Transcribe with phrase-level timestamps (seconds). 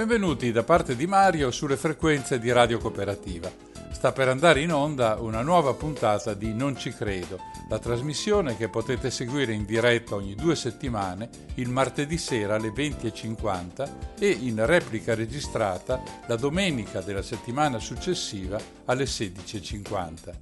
[0.00, 3.52] Benvenuti da parte di Mario sulle frequenze di Radio Cooperativa.
[3.92, 7.38] Sta per andare in onda una nuova puntata di Non ci credo,
[7.68, 14.16] la trasmissione che potete seguire in diretta ogni due settimane, il martedì sera alle 20.50
[14.18, 20.34] e in replica registrata la domenica della settimana successiva alle 16.50.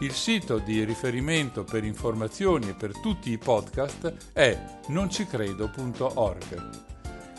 [0.00, 6.87] Il sito di riferimento per informazioni e per tutti i podcast è noncicredo.org.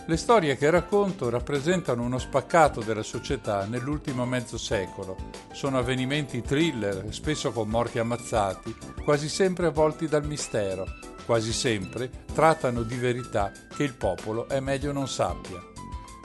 [0.10, 5.16] Le storie che racconto rappresentano uno spaccato della società nell'ultimo mezzo secolo.
[5.52, 10.88] Sono avvenimenti thriller, spesso con morti ammazzati, quasi sempre avvolti dal mistero.
[11.28, 15.62] Quasi sempre trattano di verità che il popolo è meglio non sappia.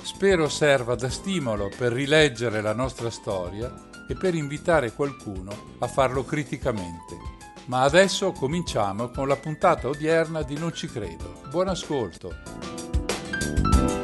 [0.02, 3.70] Spero serva da stimolo per rileggere la nostra storia
[4.08, 7.18] e per invitare qualcuno a farlo criticamente.
[7.66, 11.42] Ma adesso cominciamo con la puntata odierna di Non ci credo.
[11.50, 12.72] Buon ascolto!
[13.56, 14.03] you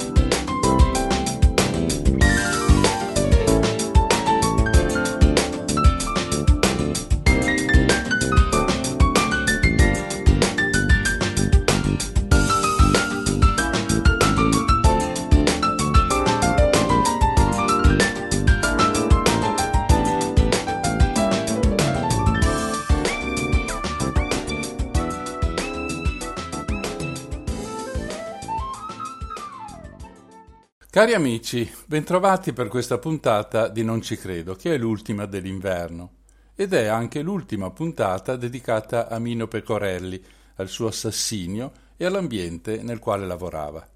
[30.92, 36.14] Cari amici, bentrovati per questa puntata di Non ci credo, che è l'ultima dell'inverno
[36.56, 40.20] ed è anche l'ultima puntata dedicata a Mino Pecorelli,
[40.56, 43.88] al suo assassinio e all'ambiente nel quale lavorava.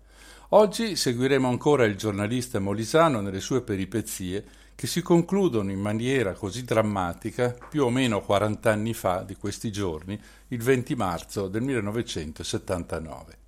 [0.51, 4.45] Oggi seguiremo ancora il giornalista molisano nelle sue peripezie
[4.77, 9.73] che si concludono in maniera così drammatica più o meno 40 anni fa di questi
[9.73, 10.17] giorni,
[10.47, 13.43] il 20 marzo del 1979.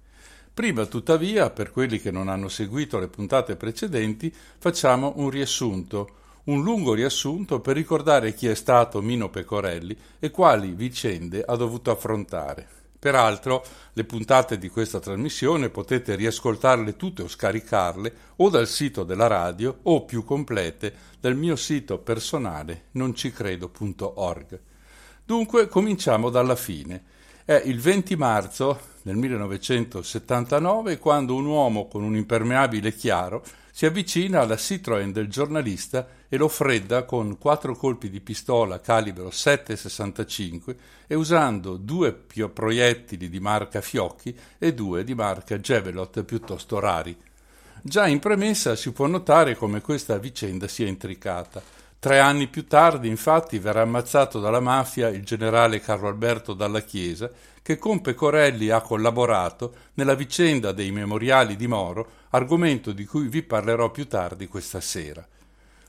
[0.57, 6.09] Prima, tuttavia, per quelli che non hanno seguito le puntate precedenti, facciamo un riassunto,
[6.45, 11.91] un lungo riassunto per ricordare chi è stato Mino Pecorelli e quali vicende ha dovuto
[11.91, 12.67] affrontare.
[12.99, 13.63] Peraltro,
[13.93, 19.81] le puntate di questa trasmissione potete riascoltarle tutte o scaricarle o dal sito della radio
[19.83, 24.61] o più complete dal mio sito personale noncicredo.org.
[25.23, 27.05] Dunque, cominciamo dalla fine.
[27.45, 34.41] È il 20 marzo nel 1979 quando un uomo con un impermeabile chiaro si avvicina
[34.41, 41.15] alla Citroën del giornalista e lo fredda con quattro colpi di pistola calibro 7,65 e
[41.15, 47.17] usando due proiettili di marca Fiocchi e due di marca Javelot piuttosto rari.
[47.83, 51.63] Già in premessa si può notare come questa vicenda sia intricata.
[51.99, 57.31] Tre anni più tardi, infatti, verrà ammazzato dalla mafia il generale Carlo Alberto Dalla Chiesa,
[57.63, 63.43] che con Pecorelli ha collaborato nella vicenda dei memoriali di Moro, argomento di cui vi
[63.43, 65.27] parlerò più tardi questa sera.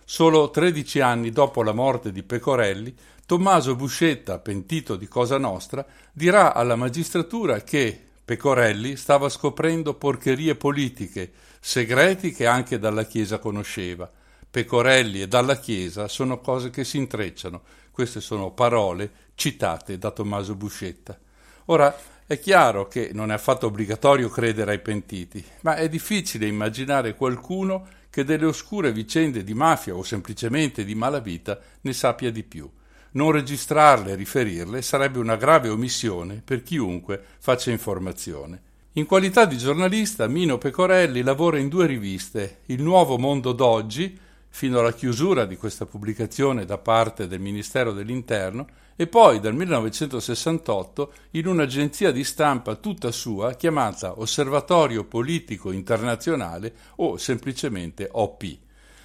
[0.03, 6.53] Solo tredici anni dopo la morte di Pecorelli, Tommaso Buscetta, pentito di Cosa Nostra, dirà
[6.53, 14.09] alla magistratura che Pecorelli stava scoprendo porcherie politiche, segreti che anche dalla Chiesa conosceva.
[14.49, 17.61] Pecorelli e dalla Chiesa sono cose che si intrecciano.
[17.91, 21.17] Queste sono parole citate da Tommaso Buscetta.
[21.65, 27.15] Ora, è chiaro che non è affatto obbligatorio credere ai pentiti, ma è difficile immaginare
[27.15, 32.69] qualcuno che delle oscure vicende di mafia o semplicemente di malavita ne sappia di più.
[33.11, 38.61] Non registrarle e riferirle sarebbe una grave omissione per chiunque faccia informazione.
[38.93, 44.19] In qualità di giornalista, Mino Pecorelli lavora in due riviste, Il Nuovo Mondo d'Oggi,
[44.57, 48.65] fino alla chiusura di questa pubblicazione da parte del Ministero dell'Interno,
[48.95, 57.17] e poi dal 1968 in un'agenzia di stampa tutta sua chiamata Osservatorio Politico Internazionale o
[57.17, 58.57] semplicemente OP.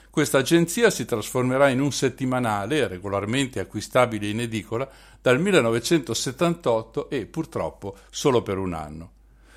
[0.09, 4.89] Questa agenzia si trasformerà in un settimanale regolarmente acquistabile in edicola
[5.21, 9.11] dal 1978 e purtroppo solo per un anno.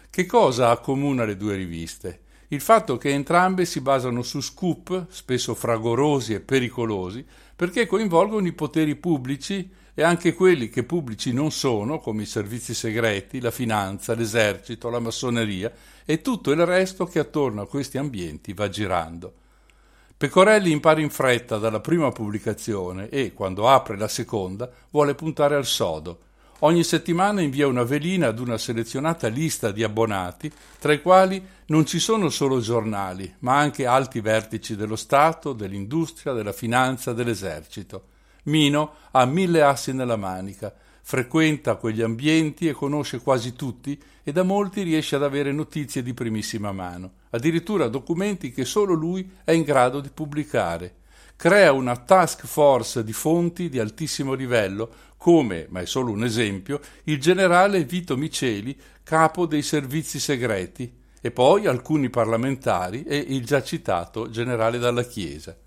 [0.09, 2.23] Che cosa accomuna le due riviste?
[2.49, 7.25] Il fatto che entrambe si basano su scoop, spesso fragorosi e pericolosi,
[7.55, 12.73] perché coinvolgono i poteri pubblici e anche quelli che pubblici non sono, come i servizi
[12.73, 15.71] segreti, la finanza, l'esercito, la massoneria
[16.03, 19.33] e tutto il resto che attorno a questi ambienti va girando.
[20.17, 25.65] Pecorelli impara in fretta dalla prima pubblicazione e, quando apre la seconda, vuole puntare al
[25.65, 26.19] sodo.
[26.65, 31.85] Ogni settimana invia una velina ad una selezionata lista di abbonati, tra i quali non
[31.85, 38.05] ci sono solo giornali, ma anche alti vertici dello Stato, dell'industria, della finanza, dell'esercito.
[38.45, 40.73] Mino ha mille assi nella manica.
[41.03, 46.15] frequenta quegli ambienti e conosce quasi tutti e da molti riesce ad avere notizie di
[46.15, 50.95] primissima mano, addirittura documenti che solo lui è in grado di pubblicare.
[51.37, 54.89] Crea una task force di fonti di altissimo livello,
[55.25, 61.31] come, ma è solo un esempio, il generale Vito Miceli, capo dei servizi segreti, e
[61.31, 65.57] poi alcuni parlamentari e il già citato generale dalla Chiesa.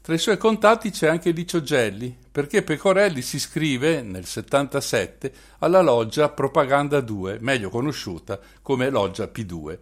[0.00, 5.80] Tra i suoi contatti c'è anche Licio Gelli, perché Pecorelli si iscrive nel 77 alla
[5.80, 9.78] loggia Propaganda 2, meglio conosciuta come loggia P2.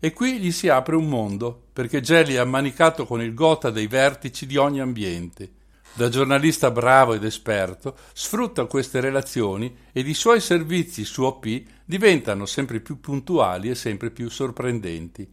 [0.00, 3.86] E qui gli si apre un mondo, perché Gelli è ammanicato con il gota dei
[3.86, 5.60] vertici di ogni ambiente.
[5.94, 12.46] Da giornalista bravo ed esperto, sfrutta queste relazioni ed i suoi servizi su OP diventano
[12.46, 15.30] sempre più puntuali e sempre più sorprendenti.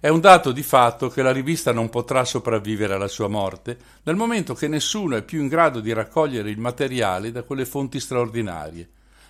[0.00, 4.16] È un dato di fatto che la rivista non potrà sopravvivere alla sua morte, dal
[4.16, 8.88] momento che nessuno è più in grado di raccogliere il materiale da quelle fonti straordinarie.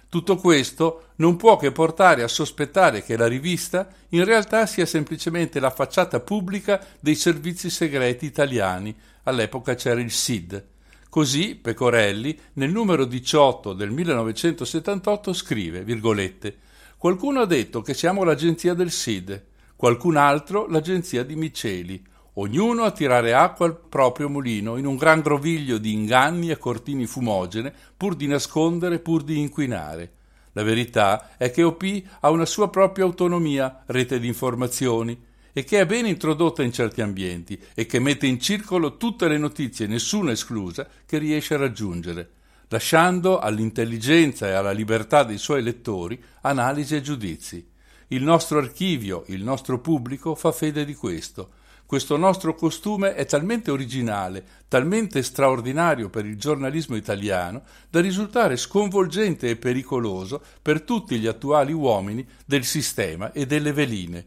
[0.08, 5.60] Tutto questo non può che portare a sospettare che la rivista in realtà sia semplicemente
[5.60, 10.69] la facciata pubblica dei servizi segreti italiani, all'epoca c'era il SID.
[11.10, 16.56] Così Pecorelli, nel numero 18 del 1978, scrive, virgolette,
[16.96, 19.48] Qualcuno ha detto che siamo l'agenzia del SID
[19.80, 22.04] qualcun altro l'agenzia di Miceli,
[22.34, 27.06] ognuno a tirare acqua al proprio mulino in un gran groviglio di inganni e cortini
[27.06, 30.12] fumogene pur di nascondere, pur di inquinare.
[30.52, 31.82] La verità è che OP
[32.20, 35.18] ha una sua propria autonomia, rete di informazioni,
[35.52, 39.38] e che è ben introdotta in certi ambienti e che mette in circolo tutte le
[39.38, 42.30] notizie, nessuna esclusa, che riesce a raggiungere,
[42.68, 47.68] lasciando all'intelligenza e alla libertà dei suoi lettori analisi e giudizi.
[48.08, 51.50] Il nostro archivio, il nostro pubblico fa fede di questo.
[51.86, 59.48] Questo nostro costume è talmente originale, talmente straordinario per il giornalismo italiano, da risultare sconvolgente
[59.48, 64.26] e pericoloso per tutti gli attuali uomini del sistema e delle veline.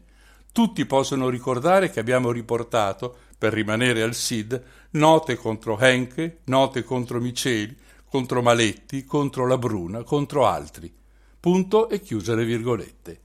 [0.54, 7.18] Tutti possono ricordare che abbiamo riportato, per rimanere al SID, note contro Henke, note contro
[7.18, 7.76] Miceli,
[8.08, 10.94] contro Maletti, contro la Bruna, contro altri.
[11.40, 13.20] Punto e chiuse le virgolette.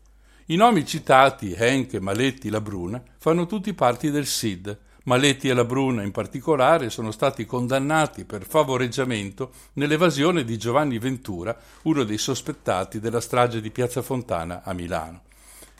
[0.47, 4.75] I nomi citati, Henke, Maletti, La Bruna, fanno tutti parte del SID.
[5.03, 11.55] Maletti e La Bruna in particolare sono stati condannati per favoreggiamento nell'evasione di Giovanni Ventura,
[11.83, 15.21] uno dei sospettati della strage di Piazza Fontana a Milano.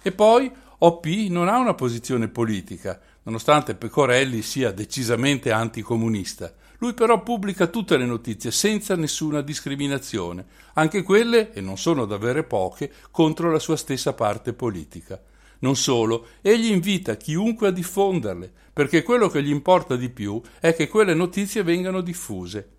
[0.02, 0.50] E poi
[0.82, 6.54] OP non ha una posizione politica, nonostante Pecorelli sia decisamente anticomunista.
[6.78, 10.46] Lui però pubblica tutte le notizie senza nessuna discriminazione,
[10.76, 15.22] anche quelle, e non sono davvero poche, contro la sua stessa parte politica.
[15.60, 20.74] Non solo, egli invita chiunque a diffonderle, perché quello che gli importa di più è
[20.74, 22.70] che quelle notizie vengano diffuse.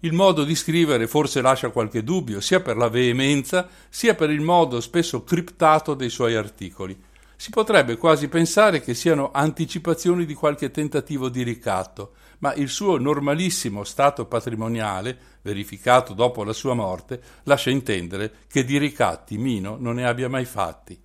[0.00, 4.40] Il modo di scrivere forse lascia qualche dubbio, sia per la veemenza, sia per il
[4.40, 6.98] modo spesso criptato dei suoi articoli.
[7.44, 12.96] Si potrebbe quasi pensare che siano anticipazioni di qualche tentativo di ricatto, ma il suo
[12.96, 19.96] normalissimo stato patrimoniale, verificato dopo la sua morte, lascia intendere che di ricatti Mino non
[19.96, 20.98] ne abbia mai fatti.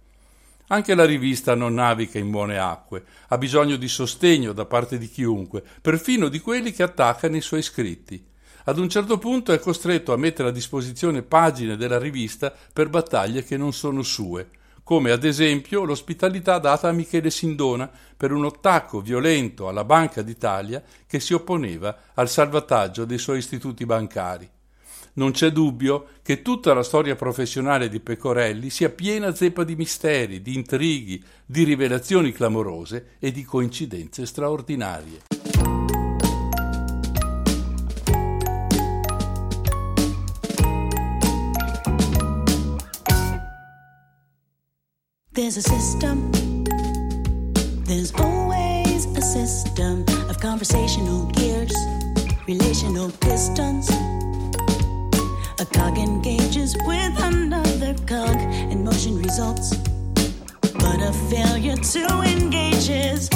[0.68, 5.10] Anche la rivista non naviga in buone acque, ha bisogno di sostegno da parte di
[5.10, 8.26] chiunque, perfino di quelli che attaccano i suoi scritti.
[8.64, 13.44] Ad un certo punto è costretto a mettere a disposizione pagine della rivista per battaglie
[13.44, 14.52] che non sono sue,
[14.90, 20.82] come ad esempio l'ospitalità data a Michele Sindona per un attacco violento alla Banca d'Italia
[21.06, 24.50] che si opponeva al salvataggio dei suoi istituti bancari.
[25.14, 30.42] Non c'è dubbio che tutta la storia professionale di Pecorelli sia piena zeppa di misteri,
[30.42, 35.39] di intrighi, di rivelazioni clamorose e di coincidenze straordinarie.
[45.42, 46.32] There's a system.
[47.86, 51.74] There's always a system of conversational gears,
[52.46, 53.90] relational pistons.
[55.60, 59.78] A cog engages with another cog, and motion results.
[60.74, 62.06] But a failure to
[62.36, 63.30] engage is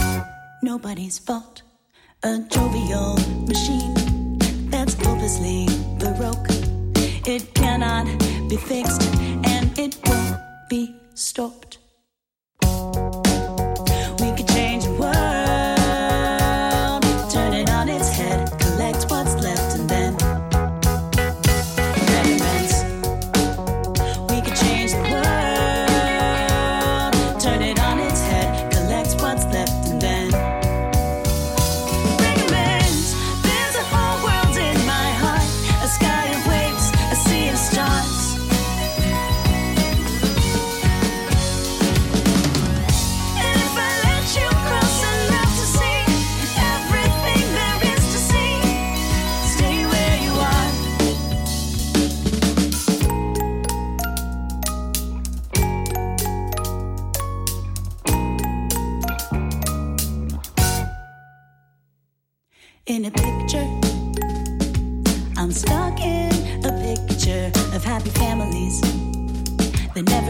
[0.62, 1.62] nobody's fault.
[2.24, 3.16] A jovial
[3.48, 4.38] machine
[4.70, 5.68] that's hopelessly
[6.00, 6.48] baroque.
[7.26, 8.08] It cannot
[8.50, 9.04] be fixed,
[9.46, 10.38] and it won't
[10.70, 11.78] be stopped.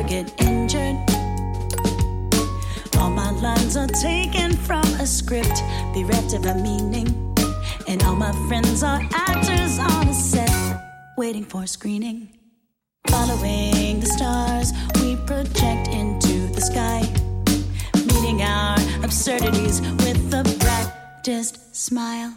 [0.07, 0.97] Get injured.
[2.97, 5.61] All my lines are taken from a script,
[5.93, 7.07] bereft of a meaning.
[7.87, 10.51] And all my friends are actors on a set,
[11.17, 12.29] waiting for screening.
[13.07, 17.01] Following the stars, we project into the sky,
[18.05, 22.33] meeting our absurdities with a practiced smile.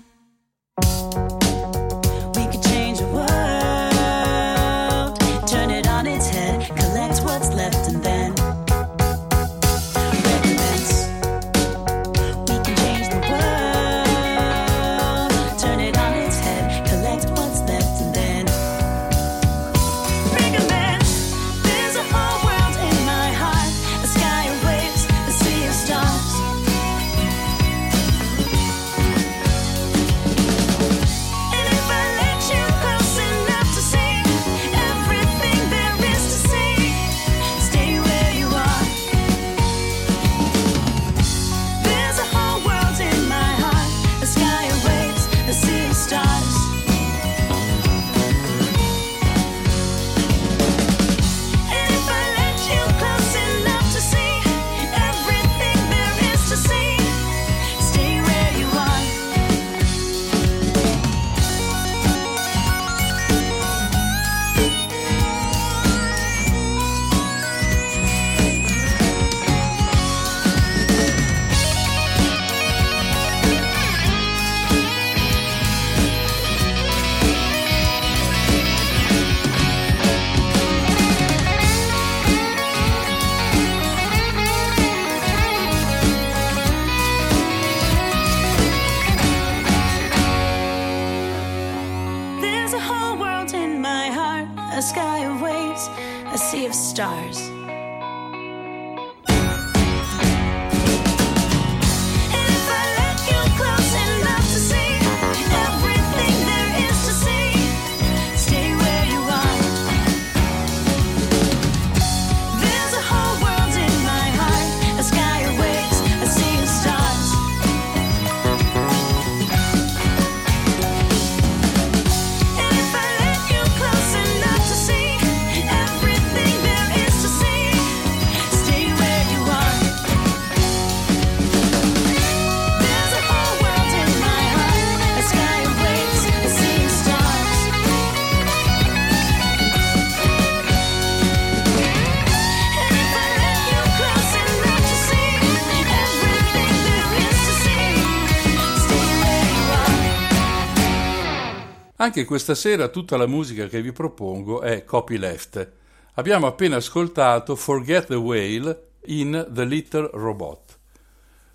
[152.06, 155.72] Anche questa sera tutta la musica che vi propongo è copyleft.
[156.14, 160.78] Abbiamo appena ascoltato Forget the Whale in The Little Robot.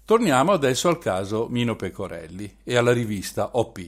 [0.04, 3.80] Torniamo adesso al caso Mino Pecorelli e alla rivista OP.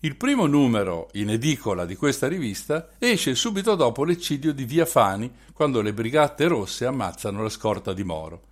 [0.00, 5.32] Il primo numero in edicola di questa rivista esce subito dopo l'eccidio di Via Fani,
[5.54, 8.42] quando le Brigate Rosse ammazzano la scorta di Moro.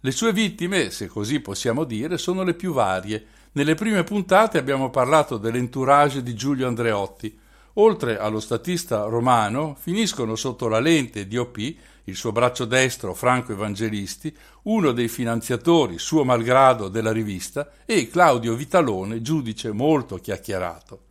[0.00, 3.26] Le sue vittime, se così possiamo dire, sono le più varie.
[3.56, 7.38] Nelle prime puntate abbiamo parlato dell'entourage di Giulio Andreotti.
[7.74, 11.74] Oltre allo statista romano, finiscono sotto la lente di OP
[12.06, 18.56] il suo braccio destro Franco Evangelisti, uno dei finanziatori, suo malgrado, della rivista, e Claudio
[18.56, 21.03] Vitalone, giudice molto chiacchierato.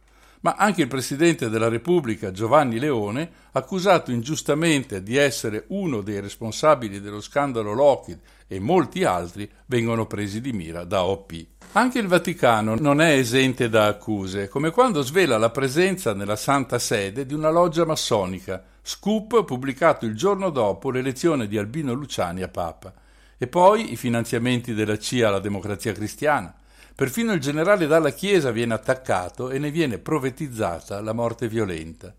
[0.43, 6.99] Ma anche il Presidente della Repubblica, Giovanni Leone, accusato ingiustamente di essere uno dei responsabili
[6.99, 11.45] dello scandalo Lockheed e molti altri, vengono presi di mira da OP.
[11.71, 16.77] Anche il Vaticano non è esente da accuse, come quando svela la presenza nella Santa
[16.77, 22.49] Sede di una loggia massonica, scoop pubblicato il giorno dopo l'elezione di Albino Luciani a
[22.49, 22.93] Papa.
[23.37, 26.53] E poi i finanziamenti della CIA alla democrazia cristiana.
[26.95, 32.13] Perfino il generale dalla Chiesa viene attaccato e ne viene profetizzata la morte violenta.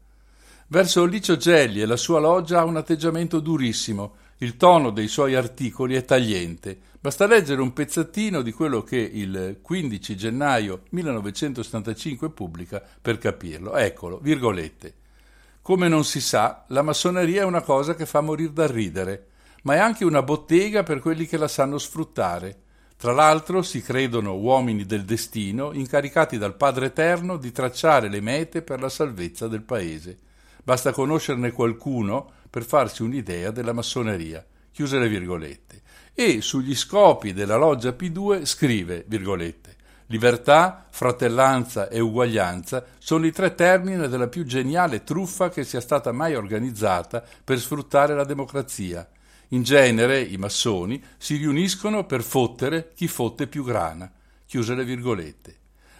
[0.66, 5.36] Verso Licio Gelli e la sua loggia ha un atteggiamento durissimo, il tono dei suoi
[5.36, 6.76] articoli è tagliente.
[7.00, 13.76] Basta leggere un pezzettino di quello che il 15 gennaio 1975 pubblica per capirlo.
[13.76, 14.94] Eccolo, virgolette.
[15.62, 19.26] Come non si sa, la massoneria è una cosa che fa morire da ridere,
[19.62, 22.62] ma è anche una bottega per quelli che la sanno sfruttare.
[22.96, 28.62] Tra l'altro si credono uomini del destino incaricati dal Padre Eterno di tracciare le mete
[28.62, 30.18] per la salvezza del paese.
[30.62, 34.44] Basta conoscerne qualcuno per farsi un'idea della massoneria.
[34.72, 35.82] Chiuse le virgolette.
[36.14, 39.74] E sugli scopi della loggia P2 scrive, virgolette,
[40.08, 46.12] Libertà, fratellanza e uguaglianza sono i tre termini della più geniale truffa che sia stata
[46.12, 49.08] mai organizzata per sfruttare la democrazia.
[49.48, 54.10] In genere i massoni si riuniscono per fottere chi fotte più grana.
[54.46, 55.56] Chiuse le virgolette.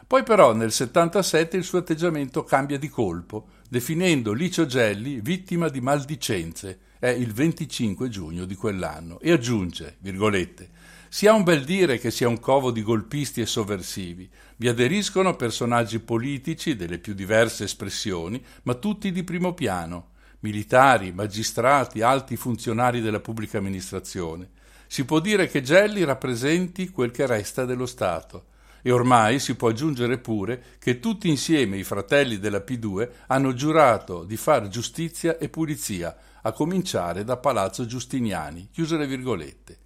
[0.07, 5.81] Poi però nel 77 il suo atteggiamento cambia di colpo, definendo Licio Gelli vittima di
[5.81, 6.79] maldicenze.
[6.99, 10.71] È il 25 giugno di quell'anno e aggiunge, virgolette,
[11.15, 14.29] si ha un bel dire che sia un covo di golpisti e sovversivi.
[14.57, 20.13] Vi aderiscono personaggi politici delle più diverse espressioni, ma tutti di primo piano.
[20.45, 24.51] Militari, magistrati, alti funzionari della pubblica amministrazione.
[24.87, 28.49] Si può dire che Gelli rappresenti quel che resta dello Stato.
[28.83, 34.23] E ormai si può aggiungere pure che tutti insieme i fratelli della P2 hanno giurato
[34.25, 38.69] di far giustizia e pulizia, a cominciare da Palazzo Giustiniani.
[38.71, 39.79] Chiuse le virgolette.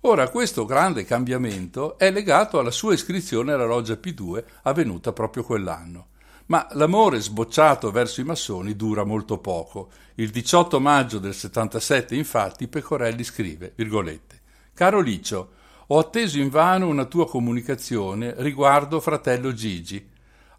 [0.00, 6.08] Ora questo grande cambiamento è legato alla sua iscrizione alla loggia P2 avvenuta proprio quell'anno.
[6.52, 9.88] Ma l'amore sbocciato verso i massoni dura molto poco.
[10.16, 13.72] Il 18 maggio del 77, infatti, Pecorelli scrive,
[14.74, 15.50] Caro Licio,
[15.86, 20.06] ho atteso invano una tua comunicazione riguardo fratello Gigi.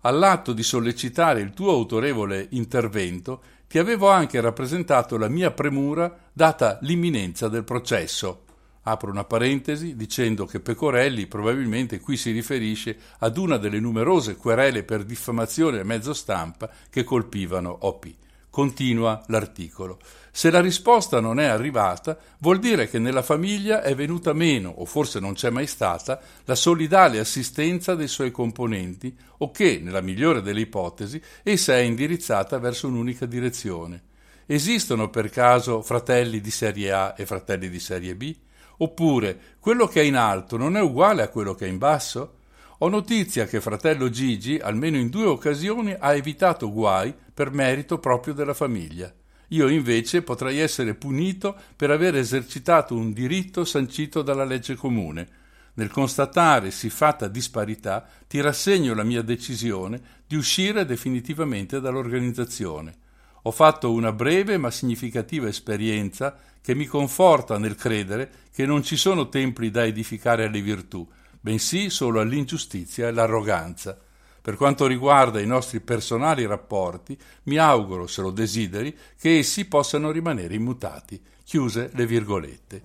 [0.02, 6.80] All'atto di sollecitare il tuo autorevole intervento, ti avevo anche rappresentato la mia premura data
[6.82, 8.43] l'imminenza del processo.
[8.84, 14.84] Apro una parentesi dicendo che Pecorelli probabilmente qui si riferisce ad una delle numerose querele
[14.84, 18.08] per diffamazione a mezzo stampa che colpivano OP.
[18.50, 20.00] Continua l'articolo.
[20.32, 24.86] Se la risposta non è arrivata, vuol dire che nella famiglia è venuta meno, o
[24.86, 30.42] forse non c'è mai stata, la solidale assistenza dei suoi componenti, o che, nella migliore
[30.42, 34.04] delle ipotesi, essa è indirizzata verso un'unica direzione.
[34.46, 38.36] Esistono per caso fratelli di serie A e fratelli di serie B?
[38.84, 42.40] Oppure quello che è in alto non è uguale a quello che è in basso?
[42.80, 48.34] Ho notizia che fratello Gigi, almeno in due occasioni, ha evitato guai per merito proprio
[48.34, 49.10] della famiglia.
[49.50, 55.30] Io invece potrei essere punito per aver esercitato un diritto sancito dalla legge comune.
[55.76, 62.96] Nel constatare siffatta disparità, ti rassegno la mia decisione di uscire definitivamente dall'organizzazione.
[63.44, 68.96] Ho fatto una breve ma significativa esperienza che mi conforta nel credere che non ci
[68.96, 71.06] sono templi da edificare alle virtù,
[71.42, 74.00] bensì solo all'ingiustizia e all'arroganza.
[74.42, 80.12] Per quanto riguarda i nostri personali rapporti, mi auguro, se lo desideri, che essi possano
[80.12, 81.22] rimanere immutati.
[81.44, 82.82] Chiuse le virgolette.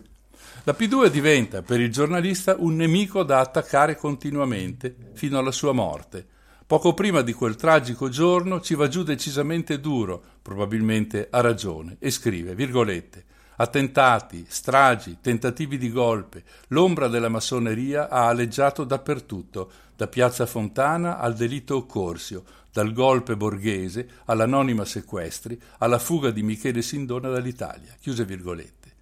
[0.64, 6.26] La P2 diventa per il giornalista un nemico da attaccare continuamente, fino alla sua morte.
[6.68, 12.10] Poco prima di quel tragico giorno ci va giù decisamente duro, probabilmente a ragione, e
[12.10, 13.24] scrive, virgolette,
[13.56, 21.34] Attentati, stragi, tentativi di golpe, l'ombra della massoneria ha aleggiato dappertutto, da Piazza Fontana al
[21.34, 27.96] delitto Occorsio, dal golpe borghese all'anonima sequestri, alla fuga di Michele Sindona dall'Italia.
[27.98, 28.92] Chiuse virgolette.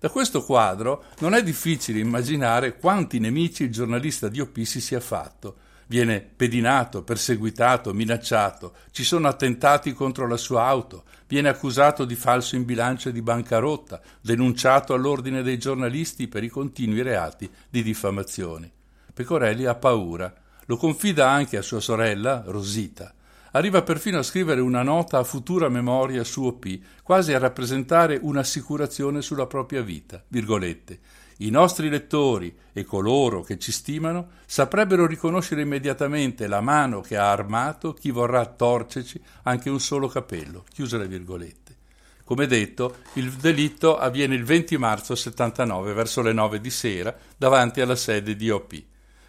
[0.00, 4.98] Da questo quadro non è difficile immaginare quanti nemici il giornalista di OP si sia
[4.98, 12.14] fatto, Viene pedinato, perseguitato, minacciato, ci sono attentati contro la sua auto, viene accusato di
[12.14, 17.82] falso in bilancio e di bancarotta, denunciato all'ordine dei giornalisti per i continui reati di
[17.82, 18.70] diffamazione.
[19.12, 20.32] Pecorelli ha paura,
[20.66, 23.14] lo confida anche a sua sorella, Rosita.
[23.52, 26.66] Arriva perfino a scrivere una nota a futura memoria su OP,
[27.04, 30.20] quasi a rappresentare un'assicurazione sulla propria vita.
[30.26, 30.98] Virgolette.
[31.38, 37.30] I nostri lettori e coloro che ci stimano saprebbero riconoscere immediatamente la mano che ha
[37.30, 40.64] armato chi vorrà torcerci anche un solo capello.
[40.72, 41.76] Chiuse le virgolette.
[42.24, 47.80] Come detto, il delitto avviene il 20 marzo 79 verso le 9 di sera davanti
[47.80, 48.82] alla sede di OP.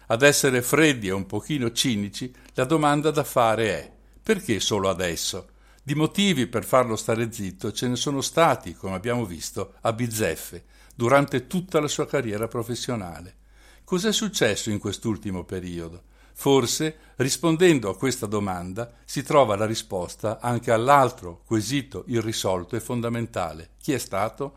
[0.06, 3.92] Ad essere freddi e un pochino cinici, la domanda da fare è
[4.22, 5.48] perché solo adesso?
[5.82, 10.64] Di motivi per farlo stare zitto ce ne sono stati, come abbiamo visto, a bizzeffe
[10.96, 13.36] durante tutta la sua carriera professionale.
[13.84, 16.02] Cos'è successo in quest'ultimo periodo?
[16.32, 23.70] Forse, rispondendo a questa domanda, si trova la risposta anche all'altro quesito irrisolto e fondamentale.
[23.80, 24.54] Chi è stato?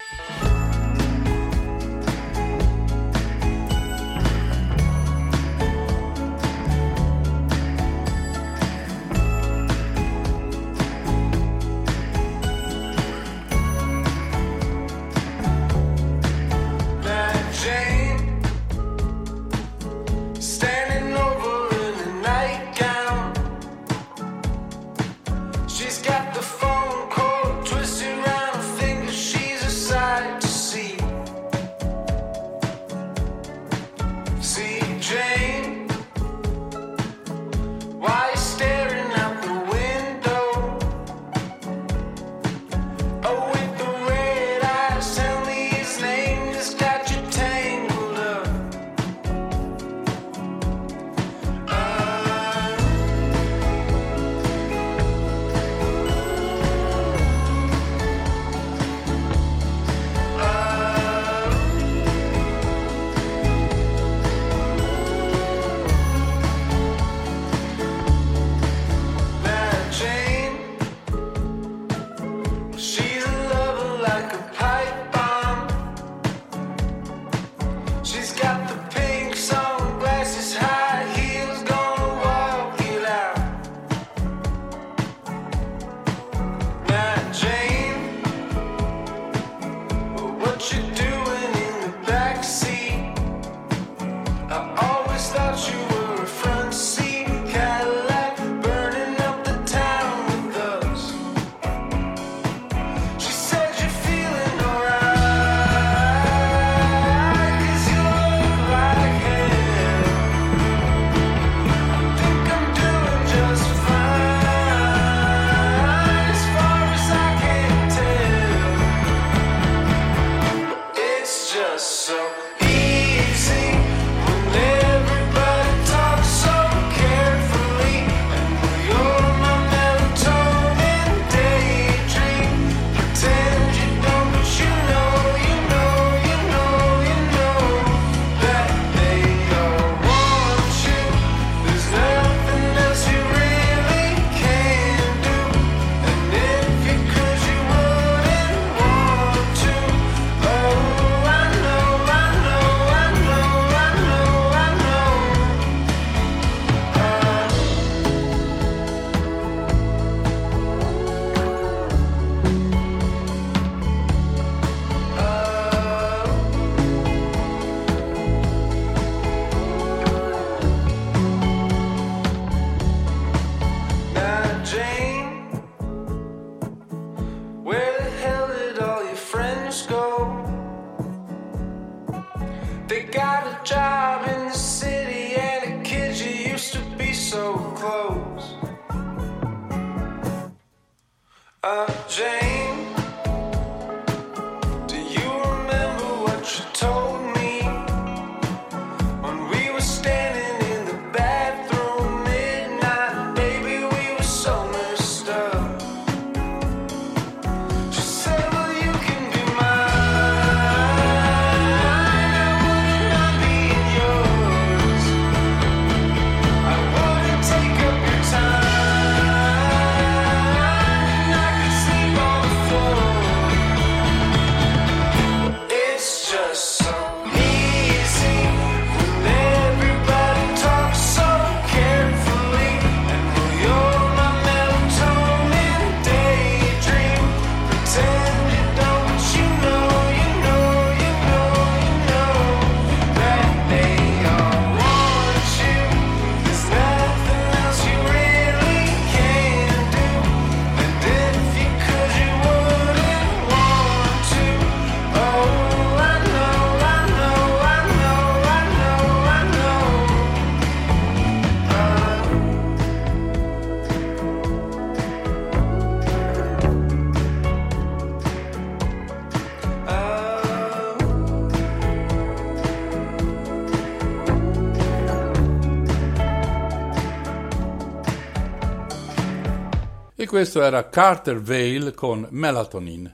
[280.39, 283.13] Questo era Carter Vale con Melatonin.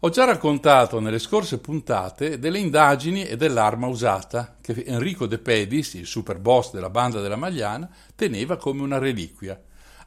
[0.00, 5.94] Ho già raccontato nelle scorse puntate delle indagini e dell'arma usata che Enrico De Pedis,
[5.94, 9.56] il super boss della banda della Magliana, teneva come una reliquia.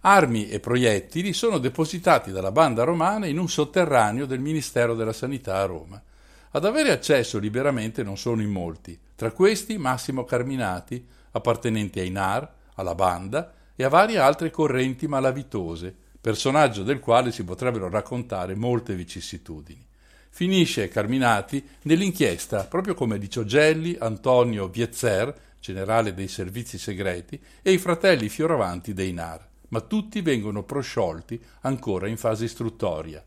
[0.02, 5.60] Armi e proiettili sono depositati dalla banda romana in un sotterraneo del Ministero della Sanità
[5.60, 6.04] a Roma.
[6.52, 12.54] Ad avere accesso liberamente non sono in molti, tra questi Massimo Carminati, appartenenti ai NAR,
[12.74, 18.96] alla banda e a varie altre correnti malavitose, personaggio del quale si potrebbero raccontare molte
[18.96, 19.86] vicissitudini.
[20.32, 27.78] Finisce Carminati nell'inchiesta, proprio come di Ciogelli, Antonio Viezzer, generale dei servizi segreti, e i
[27.78, 33.24] fratelli Fioravanti dei NAR, ma tutti vengono prosciolti ancora in fase istruttoria.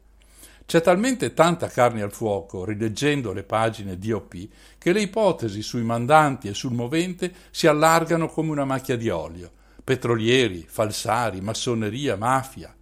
[0.67, 6.49] C'è talmente tanta carne al fuoco, rileggendo le pagine DOP, che le ipotesi sui mandanti
[6.49, 9.53] e sul movente si allargano come una macchia di olio.
[9.85, 12.73] Petrolieri, falsari, massoneria, mafia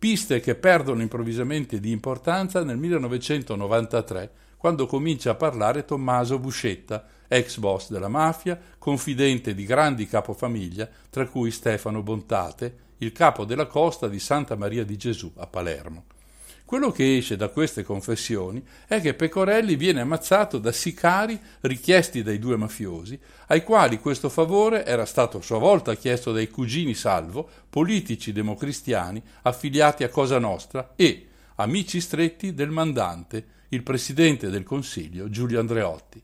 [0.00, 7.58] piste che perdono improvvisamente di importanza nel 1993, quando comincia a parlare Tommaso Buscetta, ex
[7.58, 14.08] boss della mafia, confidente di grandi capofamiglia, tra cui Stefano Bontate, il capo della costa
[14.08, 16.04] di Santa Maria di Gesù a Palermo.
[16.70, 22.38] Quello che esce da queste confessioni è che Pecorelli viene ammazzato da sicari richiesti dai
[22.38, 27.48] due mafiosi, ai quali questo favore era stato a sua volta chiesto dai cugini Salvo,
[27.68, 35.28] politici democristiani affiliati a Cosa Nostra e amici stretti del mandante, il presidente del Consiglio
[35.28, 36.22] Giulio Andreotti.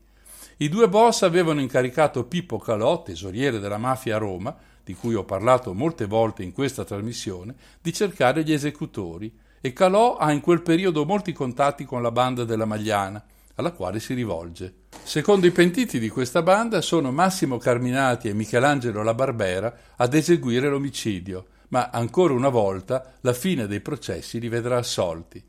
[0.59, 5.25] I due boss avevano incaricato Pippo Calò, tesoriere della mafia a Roma, di cui ho
[5.25, 9.29] parlato molte volte in questa trasmissione, di cercare gli esecutori
[9.61, 13.23] e Calò ha in quel periodo molti contatti con la banda della Magliana,
[13.55, 14.85] alla quale si rivolge.
[15.03, 20.69] Secondo i pentiti di questa banda sono Massimo Carminati e Michelangelo La Barbera ad eseguire
[20.69, 25.43] l'omicidio, ma ancora una volta la fine dei processi li vedrà assolti.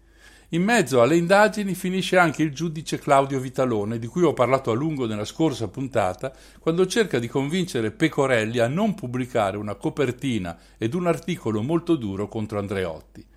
[0.53, 4.75] In mezzo alle indagini finisce anche il giudice Claudio Vitalone, di cui ho parlato a
[4.75, 10.95] lungo nella scorsa puntata, quando cerca di convincere Pecorelli a non pubblicare una copertina ed
[10.95, 13.28] un articolo molto duro contro Andreotti.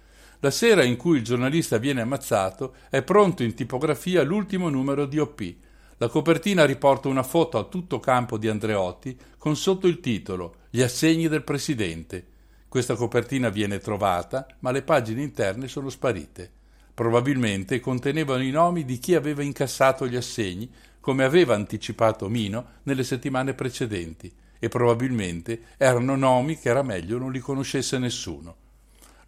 [0.43, 5.19] La sera in cui il giornalista viene ammazzato è pronto in tipografia l'ultimo numero di
[5.19, 5.53] OP.
[5.97, 10.81] La copertina riporta una foto a tutto campo di Andreotti con sotto il titolo Gli
[10.81, 12.25] assegni del presidente.
[12.67, 16.51] Questa copertina viene trovata, ma le pagine interne sono sparite.
[16.91, 20.67] Probabilmente contenevano i nomi di chi aveva incassato gli assegni,
[20.99, 27.31] come aveva anticipato Mino nelle settimane precedenti, e probabilmente erano nomi che era meglio non
[27.31, 28.69] li conoscesse nessuno.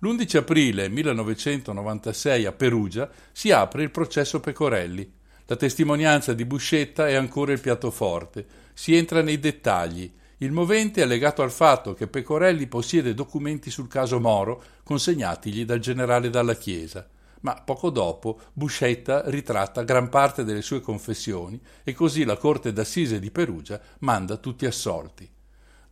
[0.04, 5.10] L'11 aprile 1996 a Perugia si apre il processo Pecorelli.
[5.46, 8.46] La testimonianza di Buscetta è ancora il piatto forte.
[8.74, 10.12] Si entra nei dettagli.
[10.40, 15.80] Il movente è legato al fatto che Pecorelli possiede documenti sul caso Moro consegnatigli dal
[15.80, 17.08] generale Dalla Chiesa.
[17.40, 23.22] Ma poco dopo Buscetta ritratta gran parte delle sue confessioni e così la Corte d'Assise
[23.22, 25.33] di Perugia manda tutti assolti.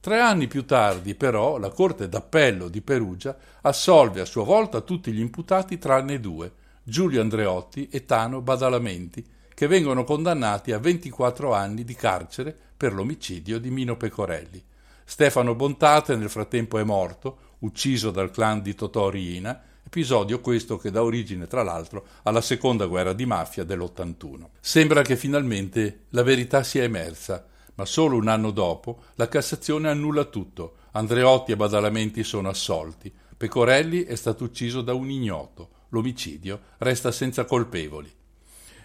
[0.01, 5.11] Tre anni più tardi, però, la Corte d'Appello di Perugia assolve a sua volta tutti
[5.11, 11.83] gli imputati tranne due, Giulio Andreotti e Tano Badalamenti, che vengono condannati a 24 anni
[11.83, 14.59] di carcere per l'omicidio di Mino Pecorelli.
[15.05, 20.89] Stefano Bontate nel frattempo è morto, ucciso dal clan di Totò Riina, episodio questo che
[20.89, 24.45] dà origine tra l'altro alla seconda guerra di mafia dell'81.
[24.59, 27.45] Sembra che finalmente la verità sia emersa,
[27.81, 34.03] ma solo un anno dopo la Cassazione annulla tutto, Andreotti e Badalamenti sono assolti, Pecorelli
[34.03, 38.13] è stato ucciso da un ignoto, l'omicidio resta senza colpevoli.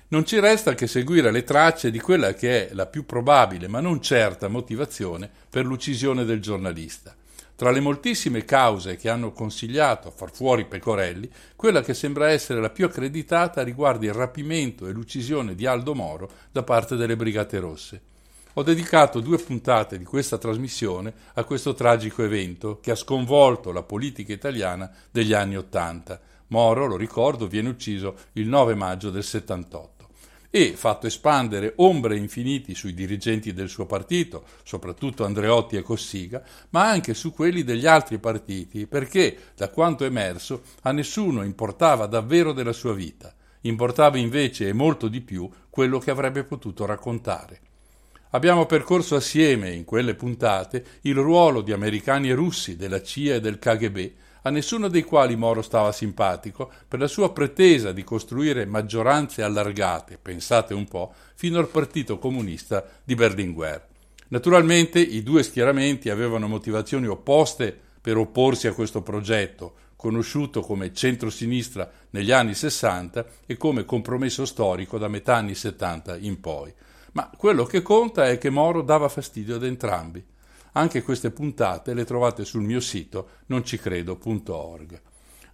[0.09, 3.81] Non ci resta che seguire le tracce di quella che è la più probabile ma
[3.81, 7.15] non certa motivazione per l'uccisione del giornalista.
[7.55, 12.63] Tra le moltissime cause che hanno consigliato a far fuori Pecorelli, quella che sembra essere
[12.63, 17.59] la più accreditata riguarda il rapimento e l'uccisione di Aldo Moro da parte delle Brigate
[17.59, 18.15] Rosse.
[18.59, 23.83] Ho dedicato due puntate di questa trasmissione a questo tragico evento che ha sconvolto la
[23.83, 26.19] politica italiana degli anni Ottanta.
[26.47, 30.09] Moro, lo ricordo, viene ucciso il 9 maggio del 78
[30.49, 36.89] e fatto espandere ombre infiniti sui dirigenti del suo partito, soprattutto Andreotti e Cossiga, ma
[36.89, 42.73] anche su quelli degli altri partiti, perché, da quanto emerso, a nessuno importava davvero della
[42.73, 47.61] sua vita, importava invece e molto di più quello che avrebbe potuto raccontare.
[48.37, 53.41] Abbiamo percorso assieme, in quelle puntate, il ruolo di americani e russi, della CIA e
[53.41, 58.67] del KGB, a nessuno dei quali Moro stava simpatico per la sua pretesa di costruire
[58.67, 63.87] maggioranze allargate, pensate un po', fino al Partito Comunista di Berlinguer.
[64.29, 71.91] Naturalmente i due schieramenti avevano motivazioni opposte per opporsi a questo progetto, conosciuto come centro-sinistra
[72.11, 76.71] negli anni 60 e come compromesso storico da metà anni 70 in poi.
[77.17, 80.23] Ma quello che conta è che Moro dava fastidio ad entrambi.
[80.73, 85.01] Anche queste puntate le trovate sul mio sito noncicredo.org.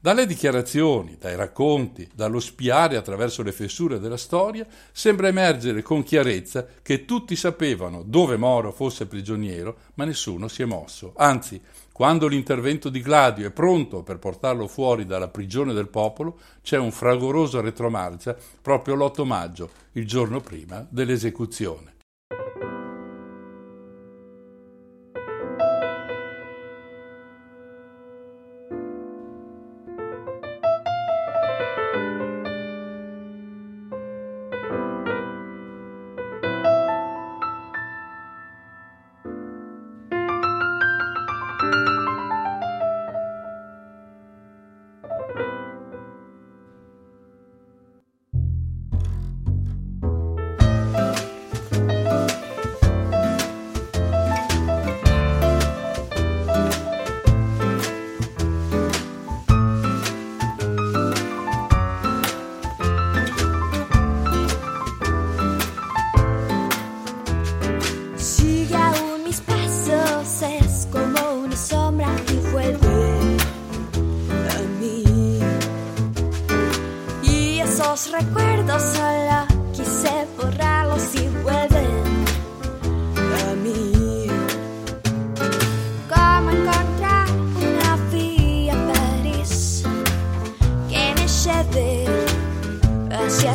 [0.01, 6.67] Dalle dichiarazioni, dai racconti, dallo spiare attraverso le fessure della storia, sembra emergere con chiarezza
[6.83, 11.13] che tutti sapevano dove Moro fosse prigioniero, ma nessuno si è mosso.
[11.17, 16.79] Anzi, quando l'intervento di Gladio è pronto per portarlo fuori dalla prigione del popolo, c'è
[16.79, 21.93] un fragoroso retromarcia proprio l'8 maggio, il giorno prima dell'esecuzione.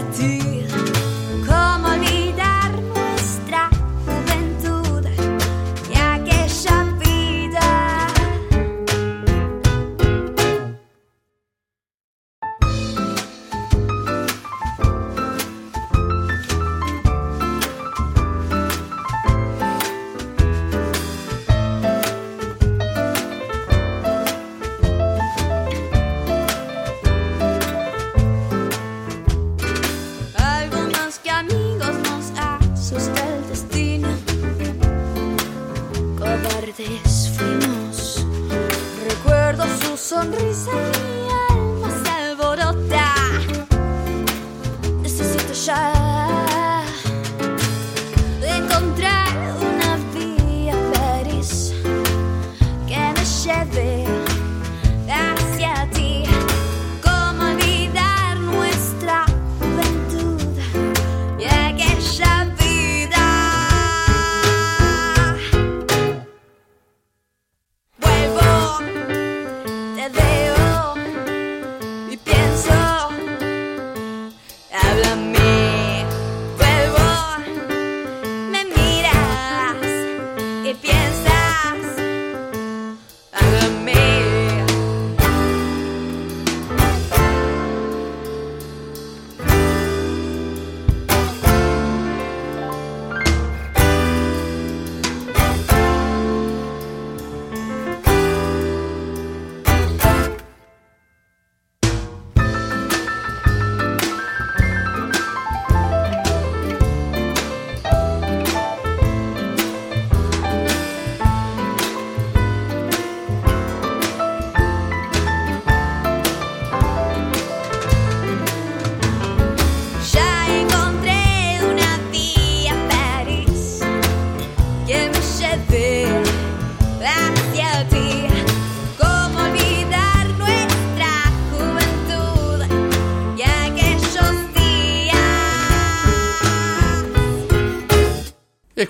[0.03, 0.56] nature.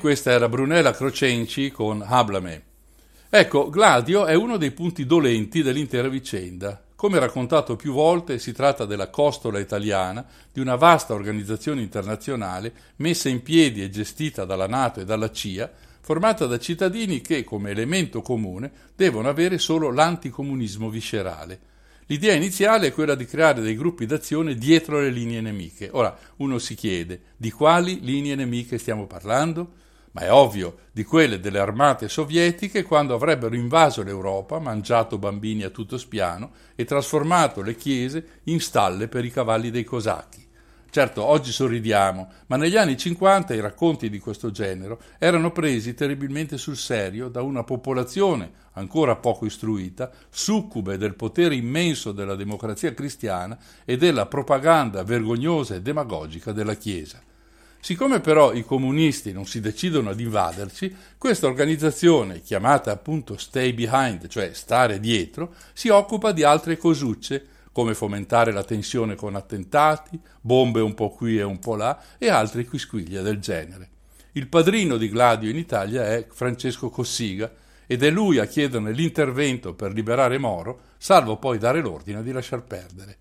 [0.07, 2.63] Questa era Brunella Crocenci con Hablame.
[3.29, 6.81] Ecco, Gladio è uno dei punti dolenti dell'intera vicenda.
[6.95, 13.27] Come raccontato più volte, si tratta della costola italiana di una vasta organizzazione internazionale messa
[13.27, 18.21] in piedi e gestita dalla Nato e dalla CIA, formata da cittadini che, come elemento
[18.21, 21.59] comune, devono avere solo l'anticomunismo viscerale.
[22.05, 25.89] L'idea iniziale è quella di creare dei gruppi d'azione dietro le linee nemiche.
[25.91, 29.83] Ora, uno si chiede, di quali linee nemiche stiamo parlando?
[30.17, 35.69] Ma è ovvio, di quelle delle armate sovietiche quando avrebbero invaso l'Europa, mangiato bambini a
[35.69, 40.43] tutto spiano e trasformato le chiese in stalle per i cavalli dei cosacchi.
[40.89, 46.57] Certo, oggi sorridiamo, ma negli anni 50 i racconti di questo genere erano presi terribilmente
[46.57, 53.55] sul serio da una popolazione ancora poco istruita, succube del potere immenso della democrazia cristiana
[53.85, 57.21] e della propaganda vergognosa e demagogica della Chiesa.
[57.79, 64.27] Siccome però i comunisti non si decidono ad invaderci, questa organizzazione, chiamata appunto Stay Behind,
[64.27, 70.81] cioè stare dietro, si occupa di altre cosucce, come fomentare la tensione con attentati, bombe
[70.81, 73.89] un po' qui e un po' là e altre quisquiglie del genere.
[74.31, 77.51] Il padrino di Gladio in Italia è Francesco Cossiga
[77.85, 82.63] ed è lui a chiederne l'intervento per liberare Moro, salvo poi dare l'ordine di lasciar
[82.63, 83.17] perdere.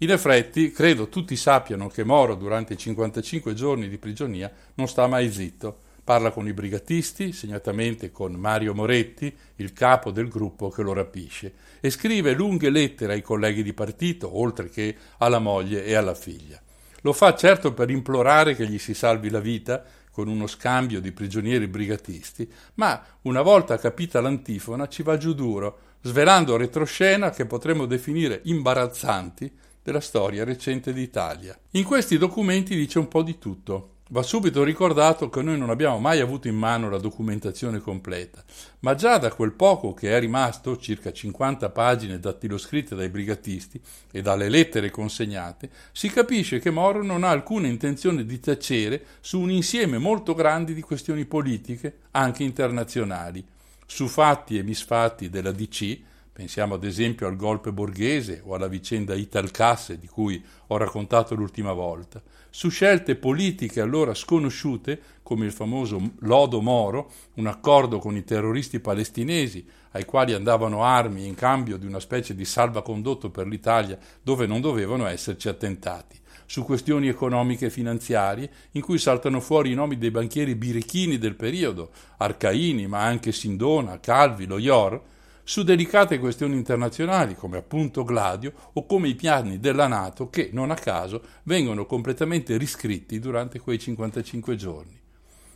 [0.00, 5.08] In effetti, credo tutti sappiano che Moro, durante i 55 giorni di prigionia, non sta
[5.08, 5.80] mai zitto.
[6.04, 11.52] Parla con i brigatisti, segnatamente con Mario Moretti, il capo del gruppo che lo rapisce,
[11.80, 16.62] e scrive lunghe lettere ai colleghi di partito, oltre che alla moglie e alla figlia.
[17.00, 19.82] Lo fa certo per implorare che gli si salvi la vita
[20.12, 25.78] con uno scambio di prigionieri brigatisti, ma una volta capita l'antifona ci va giù duro,
[26.02, 31.58] svelando retroscena che potremmo definire imbarazzanti della storia recente d'Italia.
[31.72, 33.92] In questi documenti dice un po' di tutto.
[34.10, 38.42] Va subito ricordato che noi non abbiamo mai avuto in mano la documentazione completa,
[38.78, 43.78] ma già da quel poco che è rimasto, circa 50 pagine dattiloscritte dai brigatisti
[44.10, 49.40] e dalle lettere consegnate, si capisce che Moro non ha alcuna intenzione di tacere su
[49.40, 53.44] un insieme molto grande di questioni politiche, anche internazionali,
[53.84, 55.98] su fatti e misfatti della DC,
[56.38, 61.72] Pensiamo ad esempio al golpe borghese o alla vicenda Italcasse di cui ho raccontato l'ultima
[61.72, 68.22] volta, su scelte politiche allora sconosciute come il famoso Lodo Moro, un accordo con i
[68.22, 73.98] terroristi palestinesi ai quali andavano armi in cambio di una specie di salvacondotto per l'Italia
[74.22, 76.16] dove non dovevano esserci attentati.
[76.46, 81.34] Su questioni economiche e finanziarie, in cui saltano fuori i nomi dei banchieri birichini del
[81.34, 85.16] periodo, Arcaini, ma anche Sindona, Calvi, Lo Ior,
[85.48, 90.70] su delicate questioni internazionali come appunto Gladio o come i piani della Nato che, non
[90.70, 95.00] a caso, vengono completamente riscritti durante quei 55 giorni.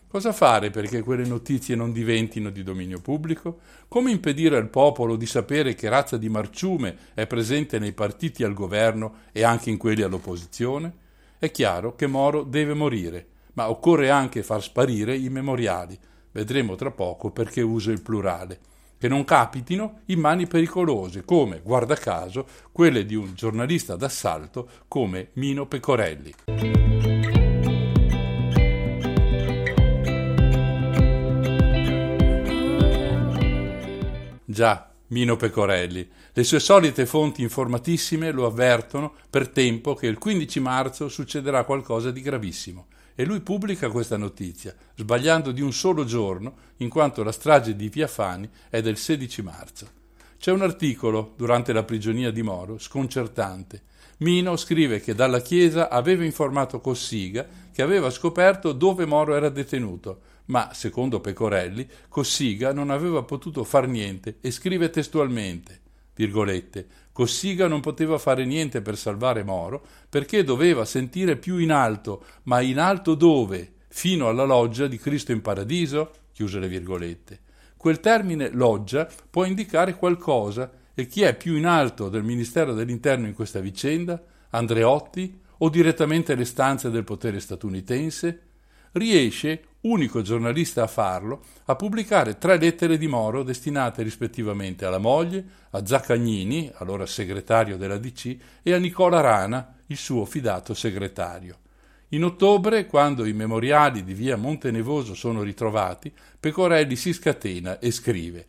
[0.08, 3.58] Cosa fare perché quelle notizie non diventino di dominio pubblico?
[3.86, 8.54] Come impedire al popolo di sapere che razza di marciume è presente nei partiti al
[8.54, 10.90] governo e anche in quelli all'opposizione?
[11.38, 15.98] È chiaro che Moro deve morire, ma occorre anche far sparire i memoriali.
[16.30, 18.70] Vedremo tra poco perché uso il plurale
[19.02, 25.30] che non capitino in mani pericolose, come, guarda caso, quelle di un giornalista d'assalto come
[25.32, 26.32] Mino Pecorelli.
[34.44, 36.08] Già, Mino Pecorelli.
[36.32, 42.12] Le sue solite fonti informatissime lo avvertono per tempo che il 15 marzo succederà qualcosa
[42.12, 47.32] di gravissimo e lui pubblica questa notizia, sbagliando di un solo giorno, in quanto la
[47.32, 49.88] strage di Via Fani è del 16 marzo.
[50.38, 53.82] C'è un articolo, durante la prigionia di Moro, sconcertante.
[54.18, 60.20] Mino scrive che dalla Chiesa aveva informato Cossiga che aveva scoperto dove Moro era detenuto,
[60.46, 65.80] ma, secondo Pecorelli, Cossiga non aveva potuto far niente e scrive testualmente,
[66.14, 72.24] virgolette, Cossiga non poteva fare niente per salvare Moro perché doveva sentire più in alto,
[72.44, 73.74] ma in alto dove?
[73.88, 76.10] Fino alla loggia di Cristo in paradiso?
[76.32, 77.40] Chiuse le virgolette.
[77.76, 83.26] Quel termine loggia può indicare qualcosa e chi è più in alto del Ministero dell'Interno
[83.26, 84.22] in questa vicenda?
[84.50, 88.40] Andreotti o direttamente le stanze del potere statunitense?
[88.92, 95.44] Riesce unico giornalista a farlo, a pubblicare tre lettere di Moro destinate rispettivamente alla moglie,
[95.70, 101.58] a Zaccagnini, allora segretario della DC, e a Nicola Rana, il suo fidato segretario.
[102.08, 108.46] In ottobre, quando i memoriali di via Montenevoso sono ritrovati, Pecorelli si scatena e scrive,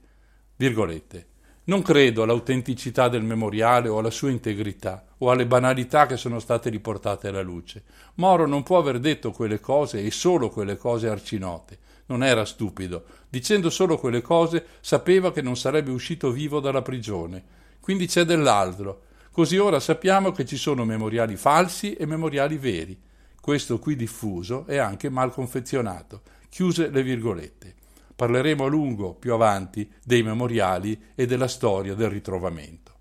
[0.58, 1.28] virgolette,
[1.66, 6.70] non credo all'autenticità del memoriale o alla sua integrità o alle banalità che sono state
[6.70, 7.84] riportate alla luce.
[8.16, 11.80] Moro non può aver detto quelle cose e solo quelle cose arcinote.
[12.08, 13.06] non era stupido.
[13.30, 17.42] Dicendo solo quelle cose sapeva che non sarebbe uscito vivo dalla prigione.
[17.80, 19.04] Quindi c'è dell'altro.
[19.32, 23.00] Così ora sappiamo che ci sono memoriali falsi e memoriali veri.
[23.40, 26.22] Questo qui diffuso è anche mal confezionato.
[26.50, 27.76] Chiuse le virgolette.
[28.24, 32.94] Parleremo a lungo più avanti dei memoriali e della storia del ritrovamento.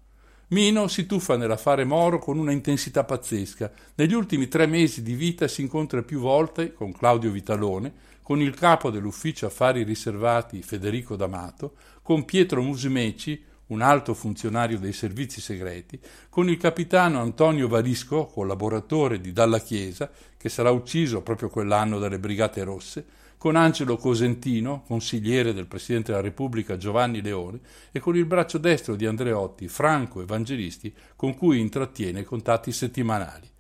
[0.49, 3.71] Mino si tuffa nell'affare Moro con una intensità pazzesca.
[3.95, 8.53] Negli ultimi tre mesi di vita si incontra più volte con Claudio Vitalone, con il
[8.57, 16.01] capo dell'ufficio affari riservati Federico D'Amato, con Pietro Musumeci, un alto funzionario dei servizi segreti,
[16.31, 22.19] con il capitano Antonio Varisco, collaboratore di Dalla Chiesa, che sarà ucciso proprio quell'anno dalle
[22.19, 27.59] Brigate Rosse, con Angelo Cosentino, consigliere del Presidente della Repubblica Giovanni Leone,
[27.91, 33.51] e con il braccio destro di Andreotti, Franco Evangelisti, con cui intrattiene contatti settimanali.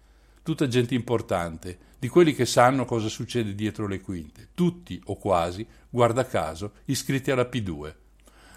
[0.45, 5.67] Tutta gente importante, di quelli che sanno cosa succede dietro le quinte, tutti o quasi,
[5.91, 7.93] guarda caso, iscritti alla P2.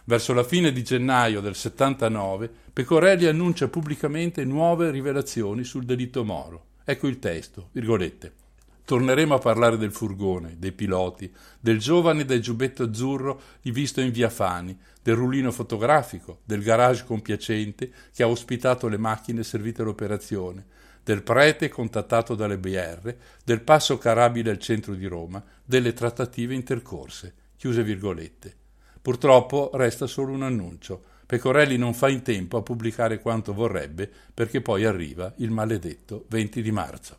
[0.03, 6.65] Verso la fine di gennaio del 79, Pecorelli annuncia pubblicamente nuove rivelazioni sul delitto Moro.
[6.83, 8.44] Ecco il testo, virgolette.
[8.85, 14.29] Torneremo a parlare del furgone, dei piloti, del giovane del giubbetto azzurro visto in via
[14.29, 20.65] Fani, del rullino fotografico, del garage compiacente che ha ospitato le macchine servite all'operazione,
[21.03, 27.33] del prete contattato dalle BR, del passo carabile al centro di Roma, delle trattative intercorse.
[27.57, 28.55] Chiuse virgolette.
[29.01, 31.03] Purtroppo resta solo un annuncio.
[31.25, 36.61] Pecorelli non fa in tempo a pubblicare quanto vorrebbe perché poi arriva il maledetto 20
[36.61, 37.15] di marzo.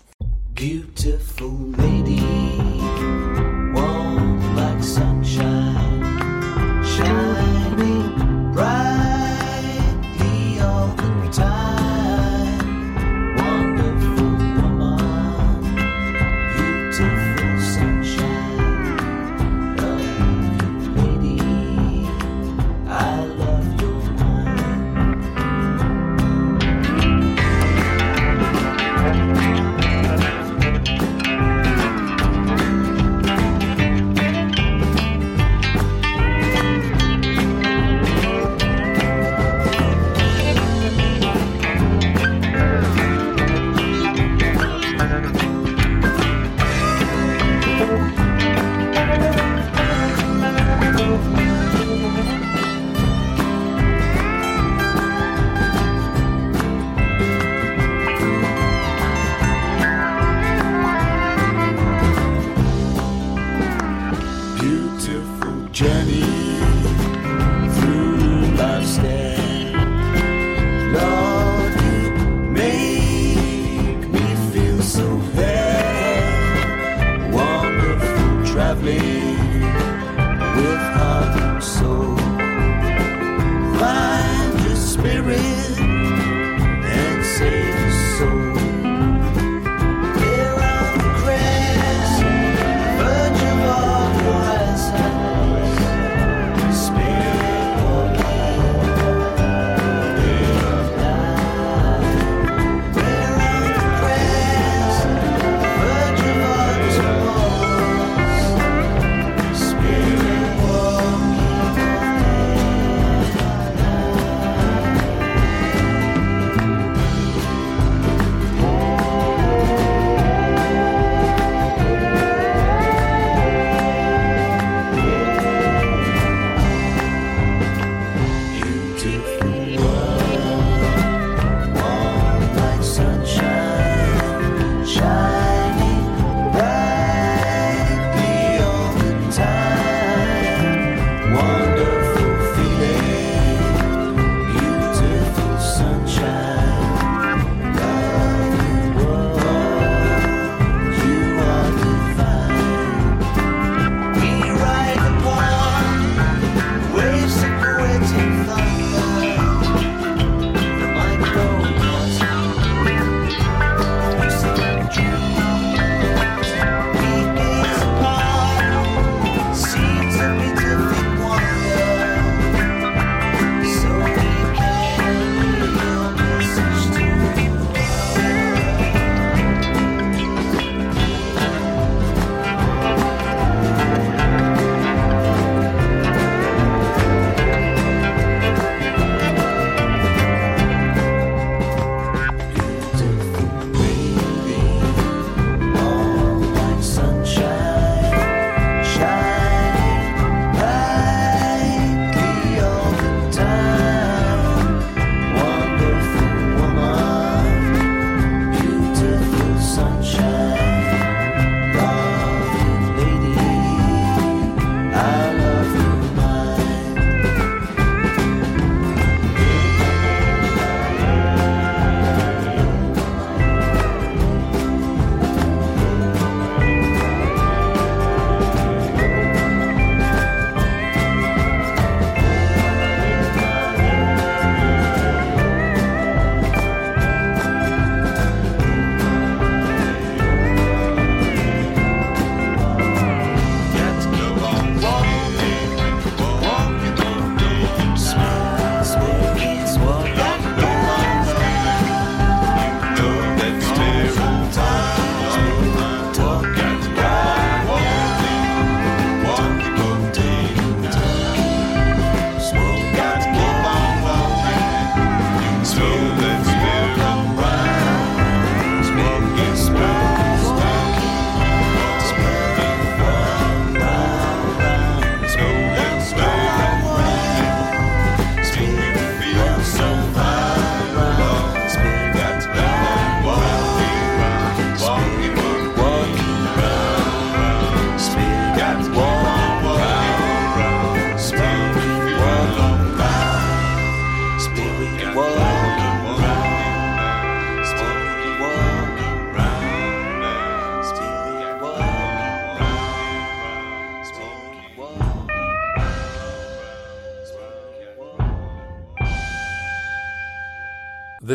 [0.57, 2.23] Beautiful lady,
[3.75, 5.66] warm like sunshine,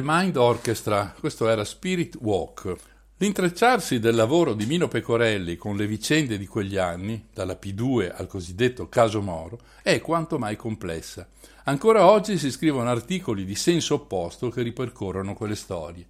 [0.01, 2.73] The Mind Orchestra, questo era Spirit Walk.
[3.17, 8.25] L'intrecciarsi del lavoro di Mino Pecorelli con le vicende di quegli anni, dalla P2 al
[8.25, 11.27] cosiddetto caso Moro, è quanto mai complessa.
[11.65, 16.03] Ancora oggi si scrivono articoli di senso opposto che ripercorrono quelle storie.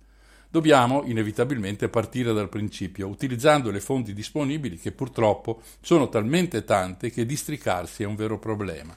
[0.50, 7.26] Dobbiamo inevitabilmente partire dal principio, utilizzando le fonti disponibili che purtroppo sono talmente tante che
[7.26, 8.96] districarsi è un vero problema.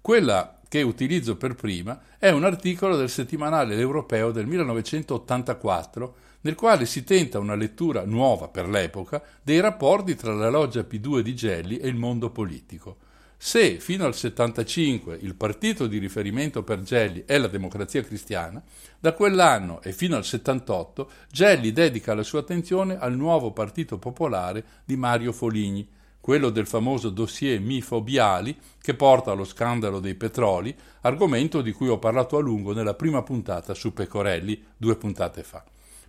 [0.00, 6.84] Quella che utilizzo per prima è un articolo del settimanale europeo del 1984 nel quale
[6.84, 11.76] si tenta una lettura nuova per l'epoca dei rapporti tra la loggia P2 di Gelli
[11.76, 12.96] e il mondo politico.
[13.36, 18.60] Se fino al 75 il partito di riferimento per Gelli è la Democrazia Cristiana,
[18.98, 24.64] da quell'anno e fino al 78 Gelli dedica la sua attenzione al nuovo Partito Popolare
[24.84, 25.88] di Mario Foligni,
[26.24, 31.88] quello del famoso dossier Mifo Biali che porta allo scandalo dei petroli, argomento di cui
[31.88, 35.62] ho parlato a lungo nella prima puntata su Pecorelli due puntate fa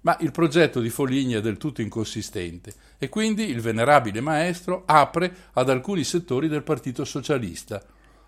[0.04, 5.36] ma il progetto di Foligni è del tutto inconsistente e quindi il venerabile maestro apre
[5.52, 7.84] ad alcuni settori del Partito Socialista.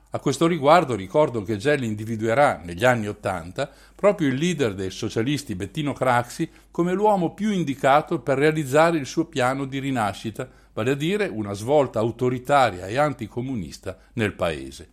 [0.09, 5.55] A questo riguardo ricordo che Gelli individuerà negli anni Ottanta proprio il leader dei socialisti
[5.55, 10.95] Bettino Craxi come l'uomo più indicato per realizzare il suo piano di rinascita, vale a
[10.95, 14.89] dire una svolta autoritaria e anticomunista nel paese.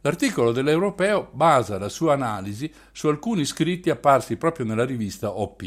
[0.00, 5.62] L'articolo dell'Europeo basa la sua analisi su alcuni scritti apparsi proprio nella rivista OP.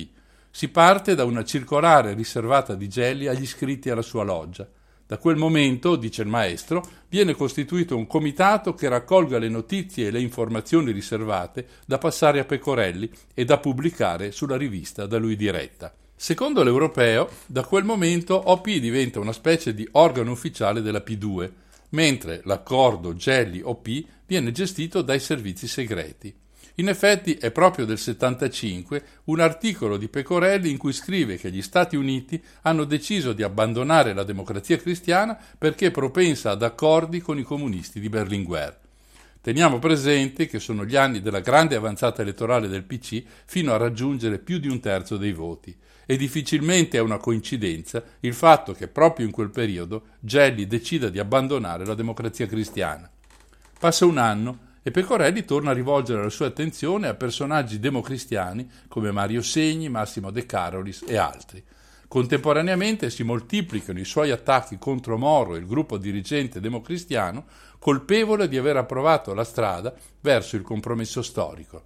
[0.52, 4.68] Si parte da una circolare riservata di Gelli agli iscritti alla sua loggia.
[5.08, 10.12] Da quel momento, dice il maestro, viene costituito un comitato che raccolga le notizie e
[10.12, 15.94] le informazioni riservate da passare a Pecorelli e da pubblicare sulla rivista da lui diretta.
[16.24, 21.52] Secondo l'europeo, da quel momento OP diventa una specie di organo ufficiale della P2,
[21.90, 26.34] mentre l'accordo Gelli-OP viene gestito dai servizi segreti.
[26.76, 31.62] In effetti è proprio del 75 un articolo di Pecorelli in cui scrive che gli
[31.62, 37.44] Stati Uniti hanno deciso di abbandonare la democrazia cristiana perché propensa ad accordi con i
[37.44, 38.80] comunisti di Berlinguer.
[39.42, 44.40] Teniamo presente che sono gli anni della grande avanzata elettorale del PC fino a raggiungere
[44.40, 45.76] più di un terzo dei voti
[46.06, 51.20] e difficilmente è una coincidenza il fatto che proprio in quel periodo Gelli decida di
[51.20, 53.10] abbandonare la democrazia cristiana.
[53.80, 59.12] Passa un anno e Pecorelli torna a rivolgere la sua attenzione a personaggi democristiani come
[59.12, 61.64] Mario Segni, Massimo De Carolis e altri.
[62.08, 67.46] Contemporaneamente si moltiplicano i suoi attacchi contro Moro e il gruppo dirigente democristiano,
[67.80, 71.84] colpevole di aver approvato la strada verso il compromesso storico.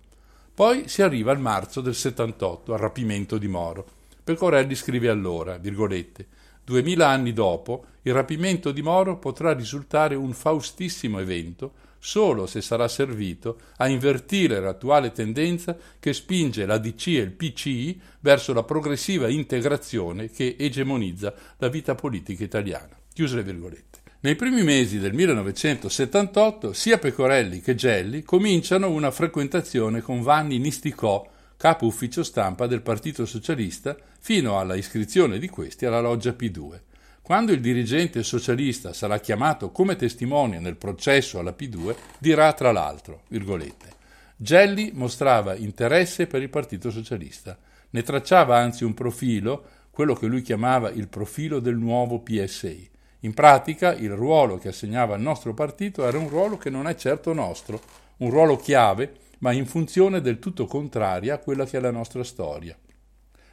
[0.54, 3.97] Poi si arriva al marzo del 78, al rapimento di Moro.
[4.28, 6.28] Pecorelli scrive allora, virgolette,
[6.66, 12.90] Duemila anni dopo, il rapimento di Moro potrà risultare un faustissimo evento solo se sarà
[12.90, 19.30] servito a invertire l'attuale tendenza che spinge la DC e il PCI verso la progressiva
[19.30, 23.00] integrazione che egemonizza la vita politica italiana.
[23.14, 24.00] Chiuse le virgolette.
[24.20, 31.26] Nei primi mesi del 1978 sia Pecorelli che Gelli cominciano una frequentazione con Vanni Nisticò,
[31.58, 36.80] capo ufficio stampa del Partito Socialista, fino alla iscrizione di questi alla loggia P2.
[37.22, 43.24] Quando il dirigente socialista sarà chiamato come testimone nel processo alla P2, dirà tra l'altro,
[43.28, 43.96] virgolette,
[44.38, 47.58] Gelli mostrava interesse per il Partito Socialista,
[47.90, 52.90] ne tracciava anzi un profilo, quello che lui chiamava il profilo del nuovo PSI.
[53.22, 56.96] In pratica il ruolo che assegnava al nostro partito era un ruolo che non è
[56.96, 57.82] certo nostro,
[58.18, 62.24] un ruolo chiave, ma in funzione del tutto contraria a quella che è la nostra
[62.24, 62.78] storia.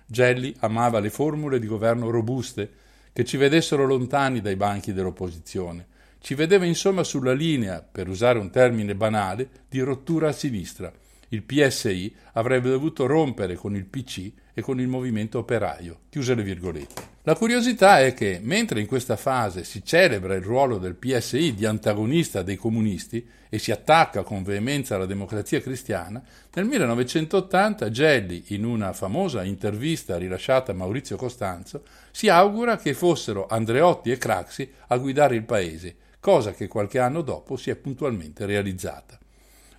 [0.07, 2.71] Gelli amava le formule di governo robuste,
[3.13, 5.87] che ci vedessero lontani dai banchi dell'opposizione.
[6.19, 10.93] Ci vedeva insomma sulla linea, per usare un termine banale, di rottura a sinistra.
[11.29, 16.01] Il PSI avrebbe dovuto rompere con il PC e con il movimento operaio.
[16.09, 17.14] Chiuse le virgolette.
[17.27, 21.65] La curiosità è che, mentre in questa fase si celebra il ruolo del PSI di
[21.65, 26.23] antagonista dei comunisti e si attacca con veemenza alla democrazia cristiana,
[26.53, 33.47] nel 1980 Gelli, in una famosa intervista rilasciata a Maurizio Costanzo, si augura che fossero
[33.47, 38.45] Andreotti e Craxi a guidare il paese, cosa che qualche anno dopo si è puntualmente
[38.45, 39.19] realizzata.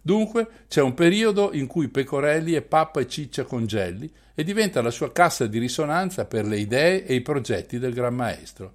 [0.05, 4.83] Dunque c'è un periodo in cui Pecorelli è pappa e ciccia con Gelli e diventa
[4.83, 8.73] la sua cassa di risonanza per le idee e i progetti del Gran Maestro.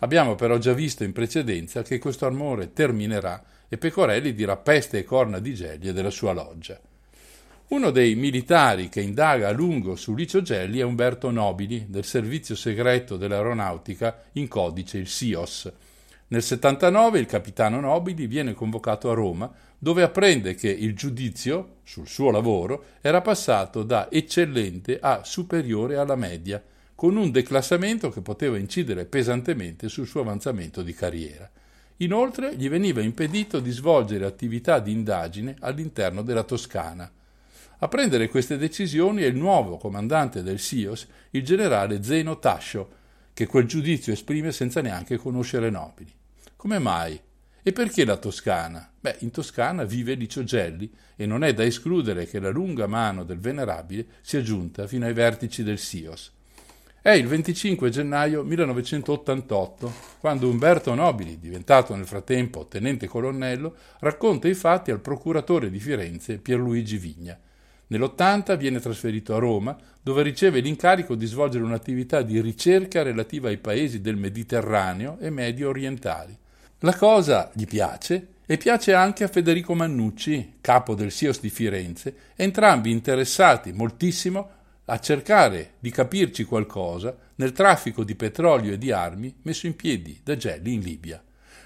[0.00, 5.04] Abbiamo però già visto in precedenza che questo amore terminerà e Pecorelli dirà peste e
[5.04, 6.80] corna di Gelli e della sua loggia.
[7.68, 12.56] Uno dei militari che indaga a lungo su Licio Gelli è Umberto Nobili, del servizio
[12.56, 15.72] segreto dell'aeronautica in codice il SIOS.
[16.32, 19.52] Nel 79 il capitano Nobili viene convocato a Roma,
[19.82, 26.14] dove apprende che il giudizio sul suo lavoro era passato da eccellente a superiore alla
[26.14, 26.62] media,
[26.94, 31.50] con un declassamento che poteva incidere pesantemente sul suo avanzamento di carriera.
[31.96, 37.10] Inoltre gli veniva impedito di svolgere attività di indagine all'interno della Toscana.
[37.78, 42.88] A prendere queste decisioni è il nuovo comandante del SIOS, il generale Zeno Tascio,
[43.34, 46.12] che quel giudizio esprime senza neanche conoscere Nobili.
[46.54, 47.20] Come mai?
[47.64, 48.90] E perché la Toscana?
[48.98, 53.22] Beh, in Toscana vive Licio Gelli e non è da escludere che la lunga mano
[53.22, 56.32] del venerabile sia giunta fino ai vertici del SIOS.
[57.00, 64.54] È il 25 gennaio 1988 quando Umberto Nobili, diventato nel frattempo tenente colonnello, racconta i
[64.54, 67.38] fatti al procuratore di Firenze Pierluigi Vigna.
[67.86, 73.58] Nell'80 viene trasferito a Roma, dove riceve l'incarico di svolgere un'attività di ricerca relativa ai
[73.58, 76.36] paesi del Mediterraneo e medio orientali.
[76.84, 82.16] La cosa gli piace e piace anche a Federico Mannucci, capo del SIOS di Firenze,
[82.34, 84.50] entrambi interessati moltissimo
[84.86, 90.18] a cercare di capirci qualcosa nel traffico di petrolio e di armi messo in piedi
[90.24, 91.22] da Gelli in Libia.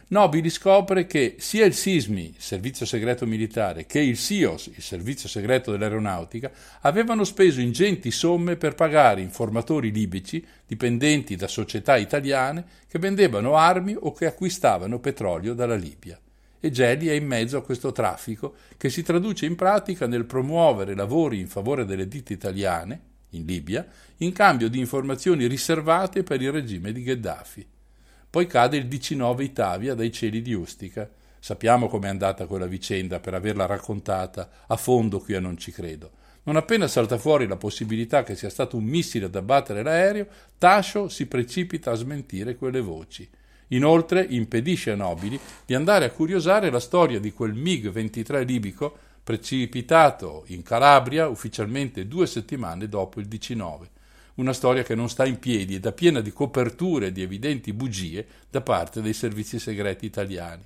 [0.09, 5.73] Nobili scopre che sia il SISMI, servizio segreto militare, che il SIOS, il servizio segreto
[5.73, 6.53] dell'aeronautica,
[6.83, 13.97] avevano speso ingenti somme per pagare informatori libici dipendenti da società italiane che vendevano armi
[13.99, 16.21] o che acquistavano petrolio dalla Libia.
[16.61, 20.95] E Geli è in mezzo a questo traffico che si traduce in pratica nel promuovere
[20.95, 23.01] lavori in favore delle ditte italiane,
[23.31, 23.85] in Libia,
[24.19, 27.67] in cambio di informazioni riservate per il regime di Gheddafi.
[28.29, 31.09] Poi cade il 19 Itavia dai cieli di Ustica.
[31.39, 36.11] Sappiamo com'è andata quella vicenda per averla raccontata a fondo qui a Non ci credo.
[36.43, 40.27] Non appena salta fuori la possibilità che sia stato un missile ad abbattere l'aereo,
[40.59, 43.29] Tascio si precipita a smentire quelle voci.
[43.69, 50.45] Inoltre impedisce a Nobili di andare a curiosare la storia di quel MiG-23 libico precipitato
[50.49, 53.91] in Calabria ufficialmente due settimane dopo il 19.
[54.37, 57.73] Una storia che non sta in piedi e da piena di coperture e di evidenti
[57.73, 60.63] bugie da parte dei servizi segreti italiani.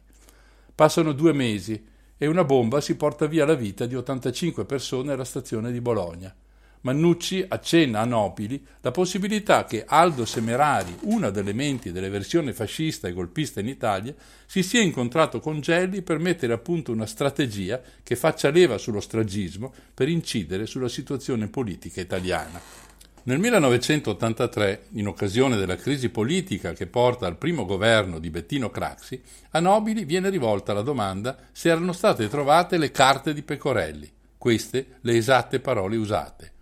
[0.75, 5.25] Passano due mesi e una bomba si porta via la vita di 85 persone alla
[5.25, 6.35] stazione di Bologna.
[6.83, 13.07] Mannucci accenna a Nobili la possibilità che Aldo Semerari, una delle menti delle versioni fascista
[13.07, 14.15] e golpista in Italia,
[14.47, 19.01] si sia incontrato con Gelli per mettere a punto una strategia che faccia leva sullo
[19.01, 22.80] stragismo per incidere sulla situazione politica italiana.
[23.23, 29.21] Nel 1983, in occasione della crisi politica che porta al primo governo di Bettino Craxi,
[29.51, 34.97] a Nobili viene rivolta la domanda se erano state trovate le carte di Pecorelli, queste
[35.03, 36.53] le esatte parole usate.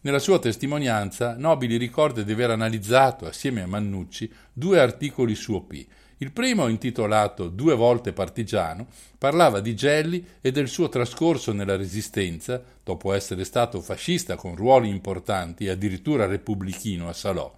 [0.00, 5.72] Nella sua testimonianza, Nobili ricorda di aver analizzato, assieme a Mannucci, due articoli su OP,
[6.22, 12.62] il primo, intitolato Due volte partigiano, parlava di Gelli e del suo trascorso nella Resistenza,
[12.84, 17.50] dopo essere stato fascista con ruoli importanti e addirittura repubblichino a Salò.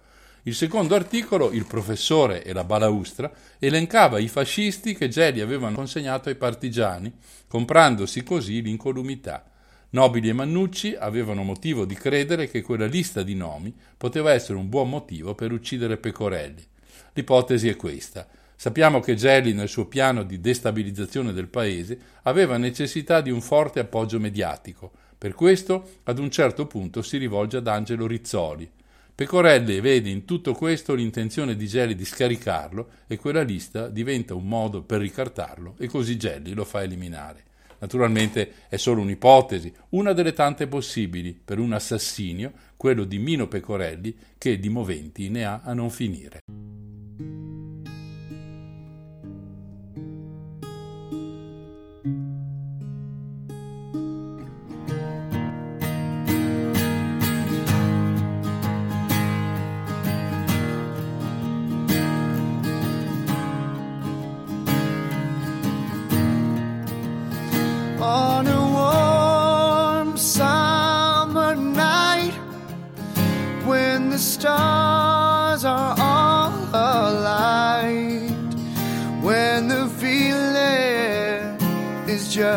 [0.43, 6.29] Il secondo articolo, Il professore e la balaustra, elencava i fascisti che Gelli avevano consegnato
[6.29, 7.11] ai partigiani,
[7.47, 9.43] comprandosi così l'incolumità.
[9.89, 14.69] Nobili e Mannucci avevano motivo di credere che quella lista di nomi poteva essere un
[14.69, 16.65] buon motivo per uccidere Pecorelli.
[17.11, 18.25] L'ipotesi è questa.
[18.55, 23.79] Sappiamo che Gelli nel suo piano di destabilizzazione del paese aveva necessità di un forte
[23.79, 24.91] appoggio mediatico.
[25.17, 28.69] Per questo, ad un certo punto si rivolge ad Angelo Rizzoli.
[29.15, 34.47] Pecorelli vede in tutto questo l'intenzione di Gelli di scaricarlo e quella lista diventa un
[34.47, 37.43] modo per ricartarlo e così Gelli lo fa eliminare.
[37.77, 44.15] Naturalmente è solo un'ipotesi, una delle tante possibili per un assassinio, quello di Mino Pecorelli,
[44.37, 46.39] che di moventi ne ha a non finire.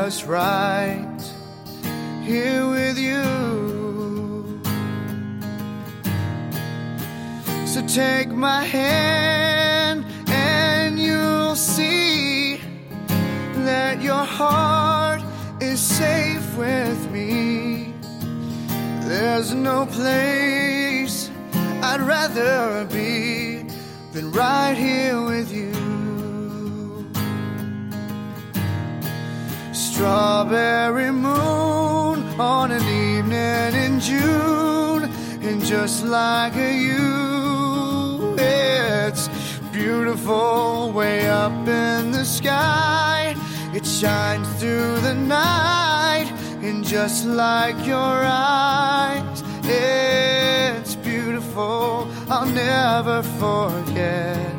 [0.07, 1.21] Right
[2.23, 3.25] here with you.
[7.67, 12.61] So take my hand and you'll see
[13.65, 15.23] that your heart
[15.61, 17.93] is safe with me.
[19.09, 21.31] There's no place
[21.83, 23.65] I'd rather be
[24.13, 25.66] than right here with you.
[29.97, 35.05] Strawberry moon on an evening in June,
[35.41, 39.31] and just like you, it's
[39.73, 43.35] beautiful way up in the sky.
[43.73, 46.31] It shines through the night,
[46.61, 52.07] and just like your eyes, it's beautiful.
[52.29, 54.53] I'll never forget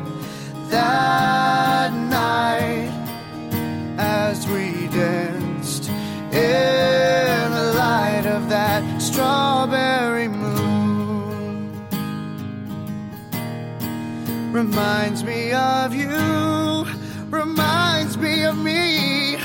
[0.68, 2.90] that night
[4.00, 5.27] as we danced
[6.32, 11.72] in the light of that strawberry moon.
[14.52, 16.86] Reminds me of you,
[17.30, 19.36] reminds me of me.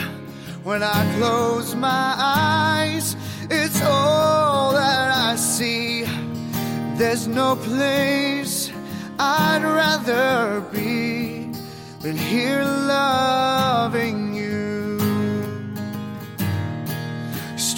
[0.63, 3.15] When I close my eyes,
[3.49, 6.05] it's all that I see.
[6.95, 8.71] There's no place
[9.19, 11.51] I'd rather be
[11.99, 14.32] than here loving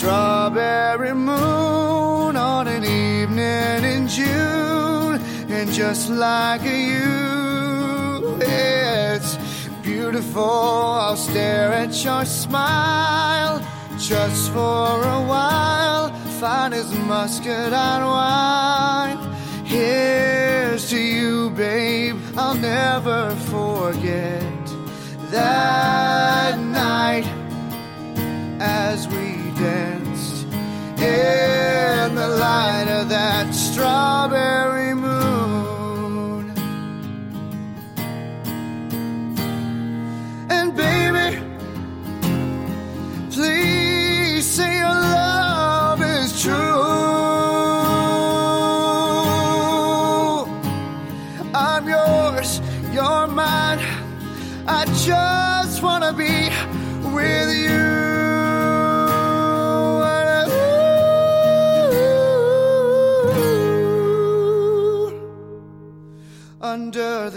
[0.06, 9.36] Strawberry moon on an evening in June, and just like you, it's
[9.82, 10.44] beautiful.
[10.44, 13.66] I'll stare at your smile
[13.98, 16.14] just for a while.
[16.40, 19.18] Fine as muscadine wine.
[19.66, 22.18] Here's to you, babe.
[22.38, 24.66] I'll never forget
[25.32, 27.26] that night
[28.60, 29.95] as we danced
[31.06, 34.65] in the light of that strawberry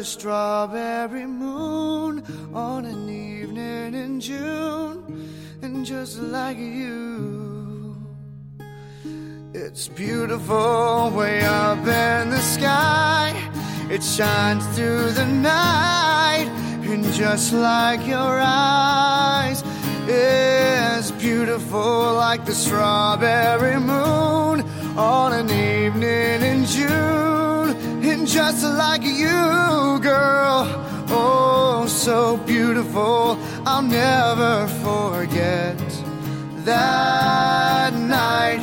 [0.08, 5.28] strawberry moon on an evening in June,
[5.60, 7.94] and just like you,
[9.52, 13.34] it's beautiful way up in the sky.
[13.90, 16.48] It shines through the night,
[16.84, 19.62] and just like your eyes,
[20.06, 24.64] it's beautiful like the strawberry moon
[24.96, 27.27] on an evening in June,
[28.28, 30.66] just like you, girl,
[31.08, 33.38] oh, so beautiful.
[33.64, 35.78] I'll never forget
[36.66, 38.60] that night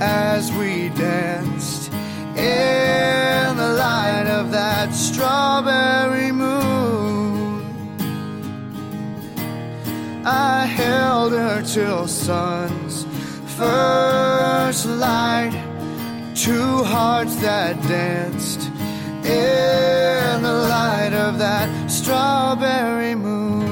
[0.00, 1.92] as we danced
[2.36, 7.64] in the light of that strawberry moon.
[10.24, 13.04] I held her till sun's
[13.56, 15.69] first light.
[16.42, 18.62] Two hearts that danced
[19.24, 23.68] in the light of that strawberry moon.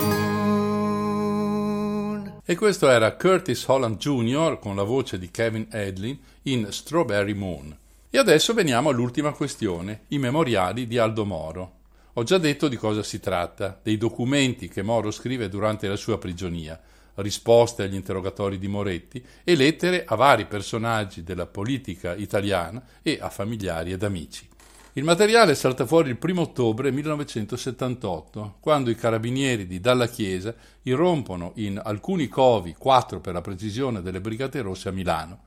[2.45, 4.59] E questo era Curtis Holland Jr.
[4.59, 7.75] con la voce di Kevin Edlin in Strawberry Moon.
[8.11, 11.73] E adesso veniamo all'ultima questione, i memoriali di Aldo Moro.
[12.13, 16.19] Ho già detto di cosa si tratta, dei documenti che Moro scrive durante la sua
[16.19, 16.79] prigionia,
[17.19, 23.29] risposte agli interrogatori di Moretti e lettere a vari personaggi della politica italiana e a
[23.31, 24.49] familiari ed amici.
[24.95, 30.53] Il materiale salta fuori il 1 ottobre 1978, quando i carabinieri di Dalla Chiesa
[30.83, 35.43] irrompono in alcuni covi, quattro per la precisione, delle Brigate Rosse a Milano.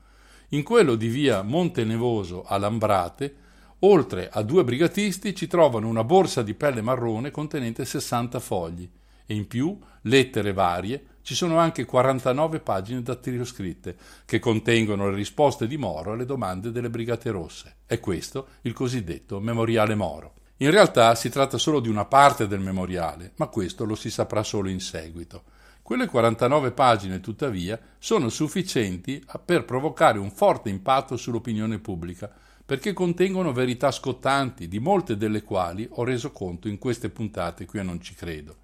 [0.50, 3.34] In quello di via Montenevoso a Lambrate,
[3.80, 8.88] oltre a due brigatisti, ci trovano una borsa di pelle marrone contenente 60 fogli
[9.26, 11.06] e in più lettere varie.
[11.24, 16.90] Ci sono anche 49 pagine dattiloscritte che contengono le risposte di Moro alle domande delle
[16.90, 17.76] Brigate Rosse.
[17.86, 20.34] È questo il cosiddetto Memoriale Moro.
[20.56, 24.42] In realtà si tratta solo di una parte del memoriale, ma questo lo si saprà
[24.42, 25.44] solo in seguito.
[25.80, 32.32] Quelle 49 pagine, tuttavia, sono sufficienti per provocare un forte impatto sull'opinione pubblica,
[32.66, 37.78] perché contengono verità scottanti, di molte delle quali ho reso conto in queste puntate qui
[37.78, 38.56] a Non ci credo.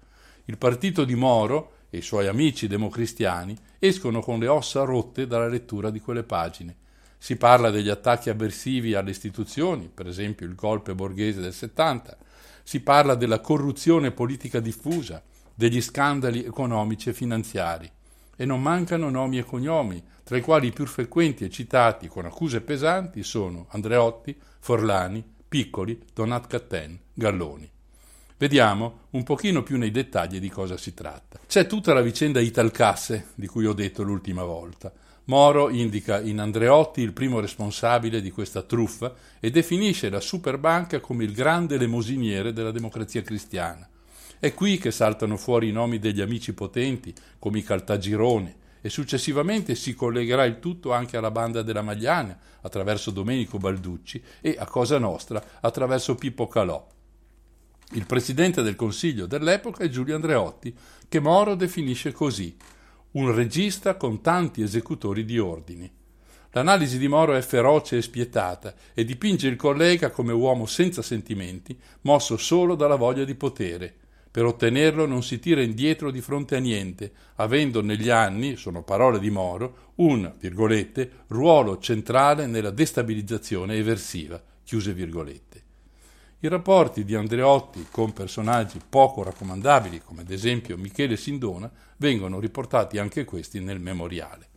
[0.49, 5.47] Il partito di Moro e i suoi amici democristiani escono con le ossa rotte dalla
[5.47, 6.75] lettura di quelle pagine.
[7.19, 12.17] Si parla degli attacchi avversivi alle istituzioni, per esempio il golpe borghese del 70,
[12.63, 15.21] si parla della corruzione politica diffusa,
[15.53, 17.87] degli scandali economici e finanziari,
[18.35, 22.25] e non mancano nomi e cognomi, tra i quali i più frequenti e citati con
[22.25, 27.69] accuse pesanti sono Andreotti, Forlani, Piccoli, Donat Catten, Galloni.
[28.39, 31.41] Vediamo un pochino più nei dettagli di cosa si tratta.
[31.45, 34.93] C'è tutta la vicenda Italcasse di cui ho detto l'ultima volta.
[35.25, 41.25] Moro indica in Andreotti il primo responsabile di questa truffa e definisce la Superbanca come
[41.25, 43.85] il grande lemosiniere della democrazia cristiana.
[44.39, 49.75] È qui che saltano fuori i nomi degli amici potenti, come i Caltagirone, e successivamente
[49.75, 54.97] si collegherà il tutto anche alla banda della Magliana, attraverso Domenico Balducci, e a Cosa
[54.97, 56.87] Nostra, attraverso Pippo Calò.
[57.93, 60.75] Il presidente del Consiglio dell'epoca è Giulio Andreotti,
[61.07, 62.55] che Moro definisce così,
[63.11, 65.91] un regista con tanti esecutori di ordini.
[66.51, 71.75] L'analisi di Moro è feroce e spietata e dipinge il collega come uomo senza sentimenti,
[72.01, 73.95] mosso solo dalla voglia di potere,
[74.31, 79.19] per ottenerlo non si tira indietro di fronte a niente, avendo negli anni, sono parole
[79.19, 84.39] di Moro, un, virgolette, ruolo centrale nella destabilizzazione eversiva.
[86.41, 92.97] I rapporti di Andreotti con personaggi poco raccomandabili, come ad esempio Michele Sindona, vengono riportati
[92.97, 94.47] anche questi nel memoriale.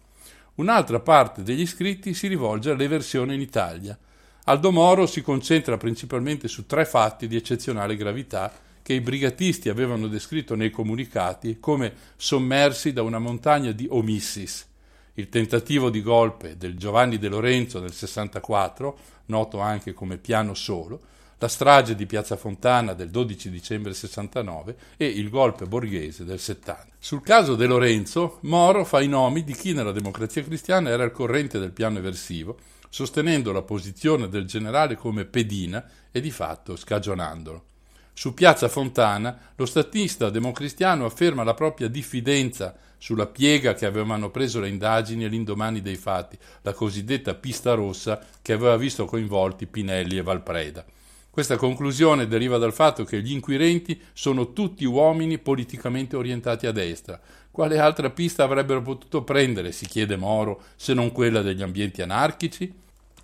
[0.54, 3.98] Un'altra parte degli scritti si rivolge all'eversione in Italia.
[4.44, 10.06] Aldo Moro si concentra principalmente su tre fatti di eccezionale gravità che i brigatisti avevano
[10.06, 14.68] descritto nei comunicati come sommersi da una montagna di omissis.
[15.14, 21.10] Il tentativo di golpe del Giovanni De Lorenzo nel 64, noto anche come Piano Solo,
[21.42, 26.94] la strage di Piazza Fontana del 12 dicembre 69 e il golpe borghese del 70.
[27.00, 31.10] Sul caso De Lorenzo, Moro fa i nomi di chi nella democrazia cristiana era al
[31.10, 37.64] corrente del piano eversivo, sostenendo la posizione del generale come pedina e di fatto scagionandolo.
[38.12, 44.60] Su Piazza Fontana lo statista democristiano afferma la propria diffidenza sulla piega che avevano preso
[44.60, 50.22] le indagini all'indomani dei fatti, la cosiddetta pista rossa che aveva visto coinvolti Pinelli e
[50.22, 50.84] Valpreda.
[51.32, 57.18] Questa conclusione deriva dal fatto che gli inquirenti sono tutti uomini politicamente orientati a destra.
[57.50, 62.70] Quale altra pista avrebbero potuto prendere, si chiede Moro, se non quella degli ambienti anarchici?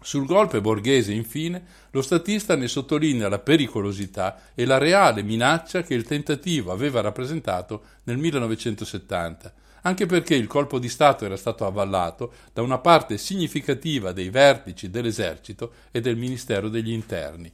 [0.01, 5.93] Sul golpe borghese, infine, lo statista ne sottolinea la pericolosità e la reale minaccia che
[5.93, 9.53] il tentativo aveva rappresentato nel 1970,
[9.83, 14.89] anche perché il colpo di Stato era stato avallato da una parte significativa dei vertici
[14.89, 17.53] dell'esercito e del Ministero degli Interni.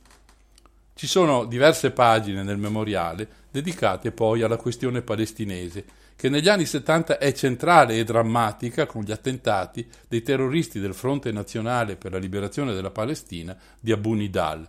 [0.97, 5.85] Ci sono diverse pagine nel memoriale dedicate poi alla questione palestinese
[6.15, 11.33] che negli anni 70 è centrale e drammatica con gli attentati dei terroristi del Fronte
[11.33, 14.65] Nazionale per la Liberazione della Palestina di Abu Nidal.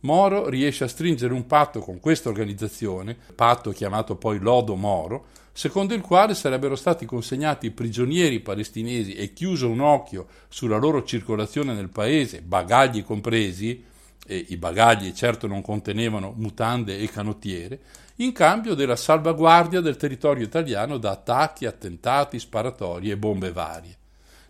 [0.00, 5.94] Moro riesce a stringere un patto con questa organizzazione, patto chiamato poi Lodo Moro, secondo
[5.94, 11.90] il quale sarebbero stati consegnati prigionieri palestinesi e chiuso un occhio sulla loro circolazione nel
[11.90, 13.90] paese, bagagli compresi,
[14.26, 17.80] e i bagagli certo non contenevano mutande e canottiere,
[18.16, 23.96] in cambio della salvaguardia del territorio italiano da attacchi, attentati, sparatori e bombe varie.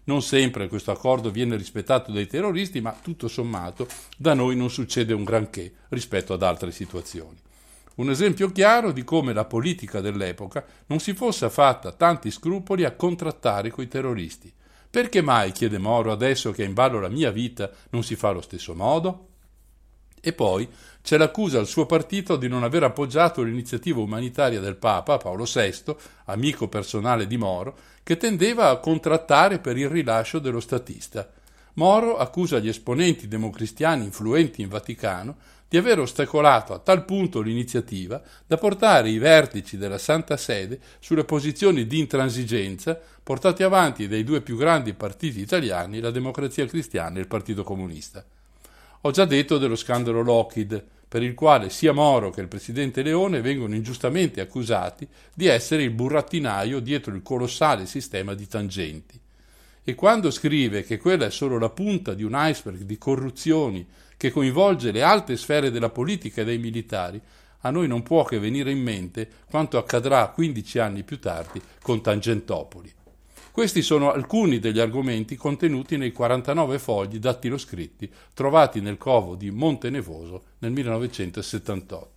[0.04, 5.12] Non sempre questo accordo viene rispettato dai terroristi, ma tutto sommato da noi non succede
[5.12, 7.38] un granché rispetto ad altre situazioni.
[7.94, 12.92] Un esempio chiaro di come la politica dell'epoca non si fosse fatta tanti scrupoli a
[12.96, 14.52] contrattare coi terroristi.
[14.90, 18.28] Perché mai, chiede Moro, adesso che è in ballo la mia vita, non si fa
[18.28, 19.28] allo stesso modo?
[20.24, 20.68] E poi
[21.02, 25.96] c'è l'accusa al suo partito di non aver appoggiato l'iniziativa umanitaria del Papa Paolo VI,
[26.26, 31.28] amico personale di Moro, che tendeva a contrattare per il rilascio dello statista.
[31.74, 35.36] Moro accusa gli esponenti democristiani influenti in Vaticano
[35.68, 41.24] di aver ostacolato a tal punto l'iniziativa da portare i vertici della Santa Sede sulle
[41.24, 47.20] posizioni di intransigenza portate avanti dai due più grandi partiti italiani, la Democrazia Cristiana e
[47.22, 48.24] il Partito Comunista.
[49.04, 53.40] Ho già detto dello scandalo Lockheed, per il quale sia Moro che il presidente Leone
[53.40, 59.20] vengono ingiustamente accusati di essere il burattinaio dietro il colossale sistema di tangenti.
[59.82, 63.84] E quando scrive che quella è solo la punta di un iceberg di corruzioni
[64.16, 67.20] che coinvolge le alte sfere della politica e dei militari,
[67.62, 72.00] a noi non può che venire in mente quanto accadrà 15 anni più tardi con
[72.00, 72.92] Tangentopoli.
[73.52, 79.90] Questi sono alcuni degli argomenti contenuti nei 49 fogli dattiloscritti trovati nel covo di Monte
[79.90, 82.10] Nevoso nel 1978.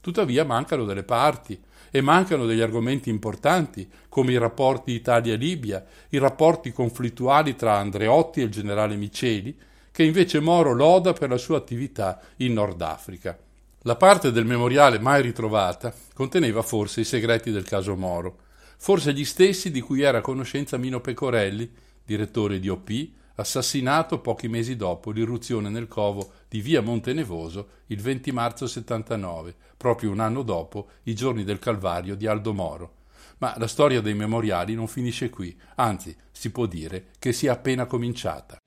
[0.00, 1.62] Tuttavia mancano delle parti
[1.92, 8.44] e mancano degli argomenti importanti come i rapporti Italia-Libia, i rapporti conflittuali tra Andreotti e
[8.44, 9.56] il generale Miceli,
[9.92, 13.38] che invece Moro loda per la sua attività in Nord Africa.
[13.82, 18.38] La parte del memoriale mai ritrovata conteneva forse i segreti del caso Moro,
[18.76, 21.70] forse gli stessi di cui era a conoscenza Mino Pecorelli,
[22.04, 22.90] direttore di OP,
[23.36, 30.10] assassinato pochi mesi dopo l'irruzione nel covo di via Montenevoso il 20 marzo 79, proprio
[30.10, 32.94] un anno dopo i giorni del Calvario di Aldo Moro.
[33.38, 37.86] Ma la storia dei memoriali non finisce qui, anzi si può dire che sia appena
[37.86, 38.58] cominciata.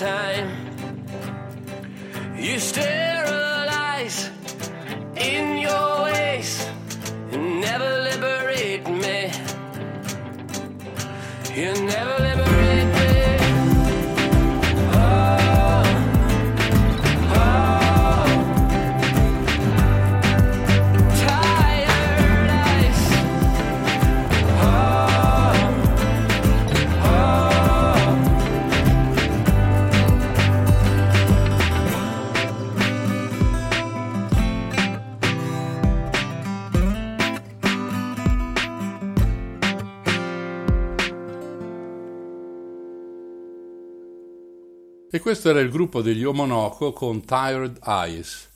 [0.00, 0.29] time.
[45.20, 48.48] Questo era il gruppo degli Omonoko con Tired Eyes.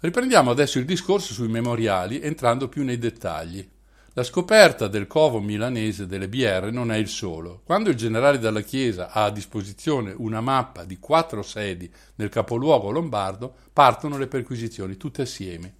[0.00, 3.66] Riprendiamo adesso il discorso sui memoriali entrando più nei dettagli.
[4.14, 7.62] La scoperta del covo milanese delle BR non è il solo.
[7.64, 12.90] Quando il generale della Chiesa ha a disposizione una mappa di quattro sedi nel capoluogo
[12.90, 15.74] lombardo, partono le perquisizioni tutte assieme.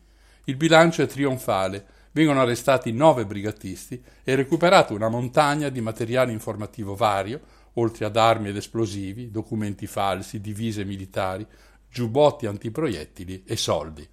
[0.44, 1.84] Il bilancio è trionfale.
[2.12, 7.40] Vengono arrestati nove brigatisti e recuperata una montagna di materiale informativo vario,
[7.78, 11.46] oltre ad armi ed esplosivi, documenti falsi, divise militari,
[11.90, 14.06] giubbotti antiproiettili e soldi.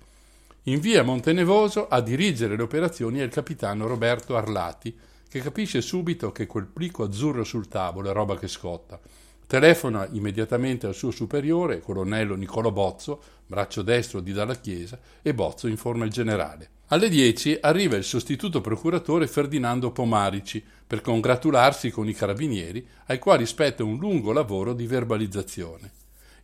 [0.67, 6.31] In via Montenevoso a dirigere le operazioni è il capitano Roberto Arlati, che capisce subito
[6.31, 8.99] che quel plico azzurro sul tavolo è roba che scotta.
[9.45, 15.67] Telefona immediatamente al suo superiore, colonnello Niccolò Bozzo, braccio destro di Dalla Chiesa, e Bozzo
[15.67, 16.69] informa il generale.
[16.93, 23.47] Alle 10 arriva il sostituto procuratore Ferdinando Pomarici per congratularsi con i carabinieri, ai quali
[23.47, 25.89] spetta un lungo lavoro di verbalizzazione.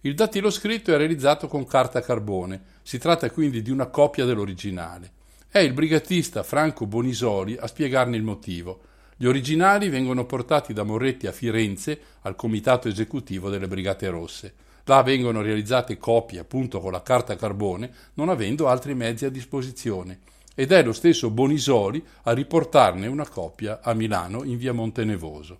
[0.01, 5.11] Il dattilo scritto è realizzato con carta carbone, si tratta quindi di una copia dell'originale.
[5.47, 8.79] È il brigatista Franco Bonisoli a spiegarne il motivo.
[9.17, 14.53] Gli originali vengono portati da Moretti a Firenze al comitato esecutivo delle Brigate Rosse.
[14.85, 20.21] Là vengono realizzate copie appunto con la carta carbone, non avendo altri mezzi a disposizione.
[20.59, 25.59] Ed è lo stesso Bonisoli a riportarne una copia a Milano in via Montenevoso.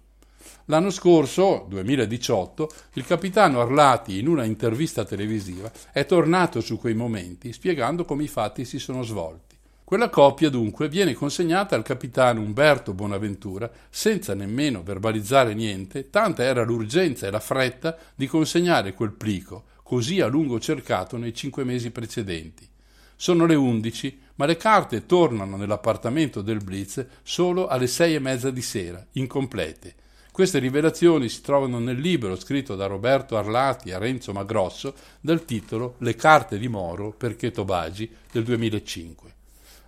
[0.66, 7.54] L'anno scorso, 2018, il capitano Arlati, in una intervista televisiva, è tornato su quei momenti
[7.54, 9.56] spiegando come i fatti si sono svolti.
[9.86, 16.66] Quella coppia dunque viene consegnata al capitano Umberto Bonaventura senza nemmeno verbalizzare niente, tanta era
[16.66, 21.90] l'urgenza e la fretta di consegnare quel plico, così a lungo cercato nei cinque mesi
[21.90, 22.68] precedenti.
[23.16, 28.50] Sono le undici, ma le carte tornano nell'appartamento del Blitz solo alle sei e mezza
[28.52, 29.96] di sera, incomplete.
[30.32, 35.96] Queste rivelazioni si trovano nel libro scritto da Roberto Arlati a Renzo Magrosso dal titolo
[35.98, 37.66] Le carte di Moro per Cheto
[38.32, 39.34] del 2005.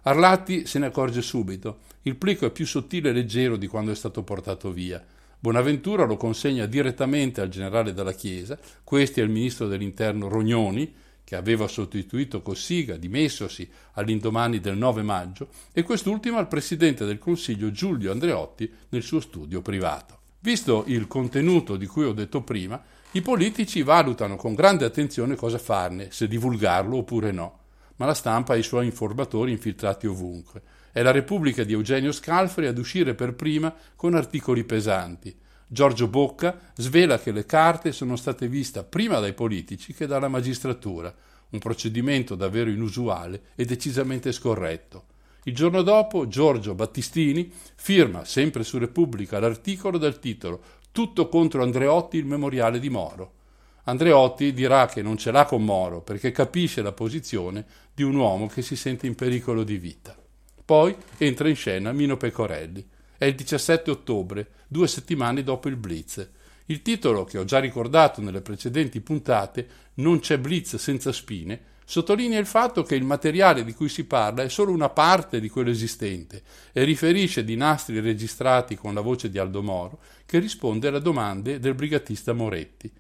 [0.02, 1.80] Arlatti se ne accorge subito.
[2.02, 5.02] Il plico è più sottile e leggero di quando è stato portato via.
[5.40, 10.94] Bonaventura lo consegna direttamente al generale della Chiesa, questi è il ministro dell'interno Rognoni,
[11.32, 17.72] che aveva sostituito Cossiga, dimessosi all'indomani del 9 maggio, e quest'ultimo al presidente del Consiglio
[17.72, 20.20] Giulio Andreotti nel suo studio privato.
[20.40, 25.58] Visto il contenuto di cui ho detto prima, i politici valutano con grande attenzione cosa
[25.58, 27.60] farne, se divulgarlo oppure no
[27.98, 30.64] ma la stampa ha i suoi informatori infiltrati ovunque.
[30.92, 35.38] È la Repubblica di Eugenio Scalfari ad uscire per prima con articoli pesanti.
[35.74, 41.16] Giorgio Bocca svela che le carte sono state viste prima dai politici che dalla magistratura,
[41.52, 45.06] un procedimento davvero inusuale e decisamente scorretto.
[45.46, 50.62] Il giorno dopo Giorgio Battistini firma, sempre su Repubblica, l'articolo dal titolo
[50.92, 53.36] Tutto contro Andreotti il memoriale di Moro.
[53.84, 58.48] Andreotti dirà che non ce l'ha con Moro perché capisce la posizione di un uomo
[58.48, 60.18] che si sente in pericolo di vita.
[60.66, 62.91] Poi entra in scena Mino Pecorelli.
[63.22, 66.28] È il 17 ottobre, due settimane dopo il Blitz.
[66.66, 72.40] Il titolo, che ho già ricordato nelle precedenti puntate, Non c'è Blitz senza spine, sottolinea
[72.40, 75.70] il fatto che il materiale di cui si parla è solo una parte di quello
[75.70, 76.42] esistente
[76.72, 81.60] e riferisce di nastri registrati con la voce di Aldo Moro che risponde alle domande
[81.60, 82.92] del brigatista Moretti.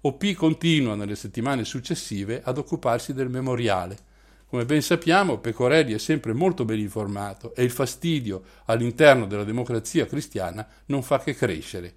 [0.00, 4.08] OP continua nelle settimane successive ad occuparsi del memoriale.
[4.50, 10.06] Come ben sappiamo, Pecorelli è sempre molto ben informato e il fastidio all'interno della democrazia
[10.06, 11.94] cristiana non fa che crescere.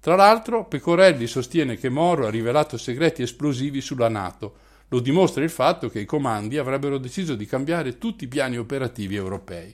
[0.00, 4.56] Tra l'altro, Pecorelli sostiene che Moro ha rivelato segreti esplosivi sulla Nato.
[4.88, 9.14] Lo dimostra il fatto che i comandi avrebbero deciso di cambiare tutti i piani operativi
[9.14, 9.72] europei.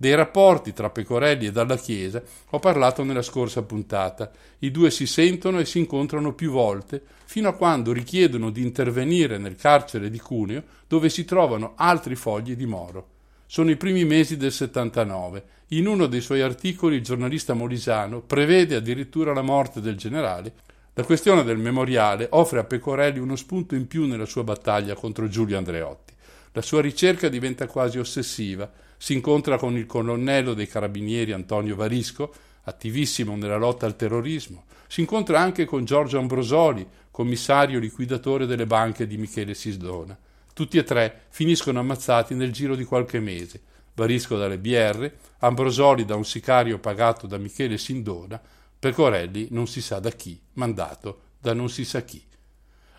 [0.00, 4.30] Dei rapporti tra Pecorelli e Dalla Chiesa ho parlato nella scorsa puntata.
[4.60, 9.36] I due si sentono e si incontrano più volte, fino a quando richiedono di intervenire
[9.36, 13.08] nel carcere di Cuneo, dove si trovano altri fogli di Moro.
[13.44, 15.44] Sono i primi mesi del 79.
[15.72, 20.54] In uno dei suoi articoli il giornalista Molisano prevede addirittura la morte del generale.
[20.94, 25.28] La questione del memoriale offre a Pecorelli uno spunto in più nella sua battaglia contro
[25.28, 26.14] Giulio Andreotti.
[26.52, 32.34] La sua ricerca diventa quasi ossessiva si incontra con il colonnello dei carabinieri Antonio Varisco,
[32.64, 34.64] attivissimo nella lotta al terrorismo.
[34.88, 40.18] Si incontra anche con Giorgio Ambrosoli, commissario liquidatore delle banche di Michele Sisdona.
[40.52, 43.62] Tutti e tre finiscono ammazzati nel giro di qualche mese.
[43.94, 48.38] Varisco dalle BR, Ambrosoli da un sicario pagato da Michele Sindona,
[48.78, 52.22] Pecorelli non si sa da chi, mandato da non si sa chi.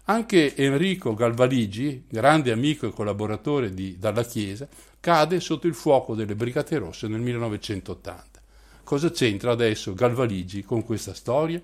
[0.06, 4.68] Anche Enrico Galvaligi, grande amico e collaboratore di Dalla Chiesa,
[5.02, 8.40] cade sotto il fuoco delle Brigate Rosse nel 1980.
[8.84, 11.60] Cosa c'entra adesso Galvaligi con questa storia?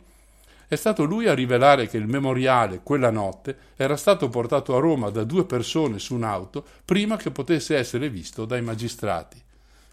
[0.67, 5.11] È stato lui a rivelare che il memoriale quella notte era stato portato a Roma
[5.11, 9.39] da due persone su un'auto prima che potesse essere visto dai magistrati.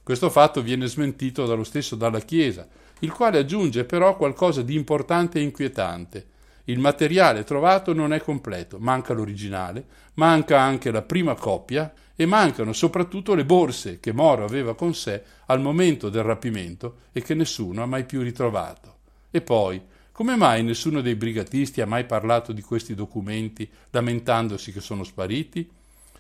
[0.03, 2.66] Questo fatto viene smentito dallo stesso Dalla Chiesa,
[3.01, 6.27] il quale aggiunge però qualcosa di importante e inquietante.
[6.65, 9.85] Il materiale trovato non è completo, manca l'originale,
[10.15, 15.23] manca anche la prima copia e mancano soprattutto le borse che Moro aveva con sé
[15.47, 18.97] al momento del rapimento e che nessuno ha mai più ritrovato.
[19.31, 24.81] E poi, come mai nessuno dei brigatisti ha mai parlato di questi documenti lamentandosi che
[24.81, 25.69] sono spariti?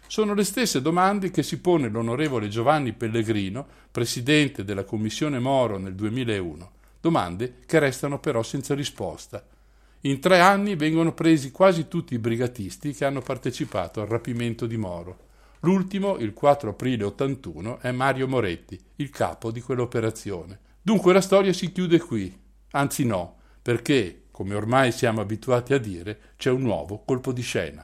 [0.06, 5.94] Sono le stesse domande che si pone l'onorevole Giovanni Pellegrino, presidente della Commissione Moro nel
[5.94, 9.42] 2001, domande che restano però senza risposta.
[10.06, 14.76] In tre anni vengono presi quasi tutti i brigatisti che hanno partecipato al rapimento di
[14.76, 15.28] Moro.
[15.60, 20.60] L'ultimo, il 4 aprile 81, è Mario Moretti, il capo di quell'operazione.
[20.82, 22.38] Dunque la storia si chiude qui.
[22.72, 27.82] Anzi no, perché, come ormai siamo abituati a dire, c'è un nuovo colpo di scena.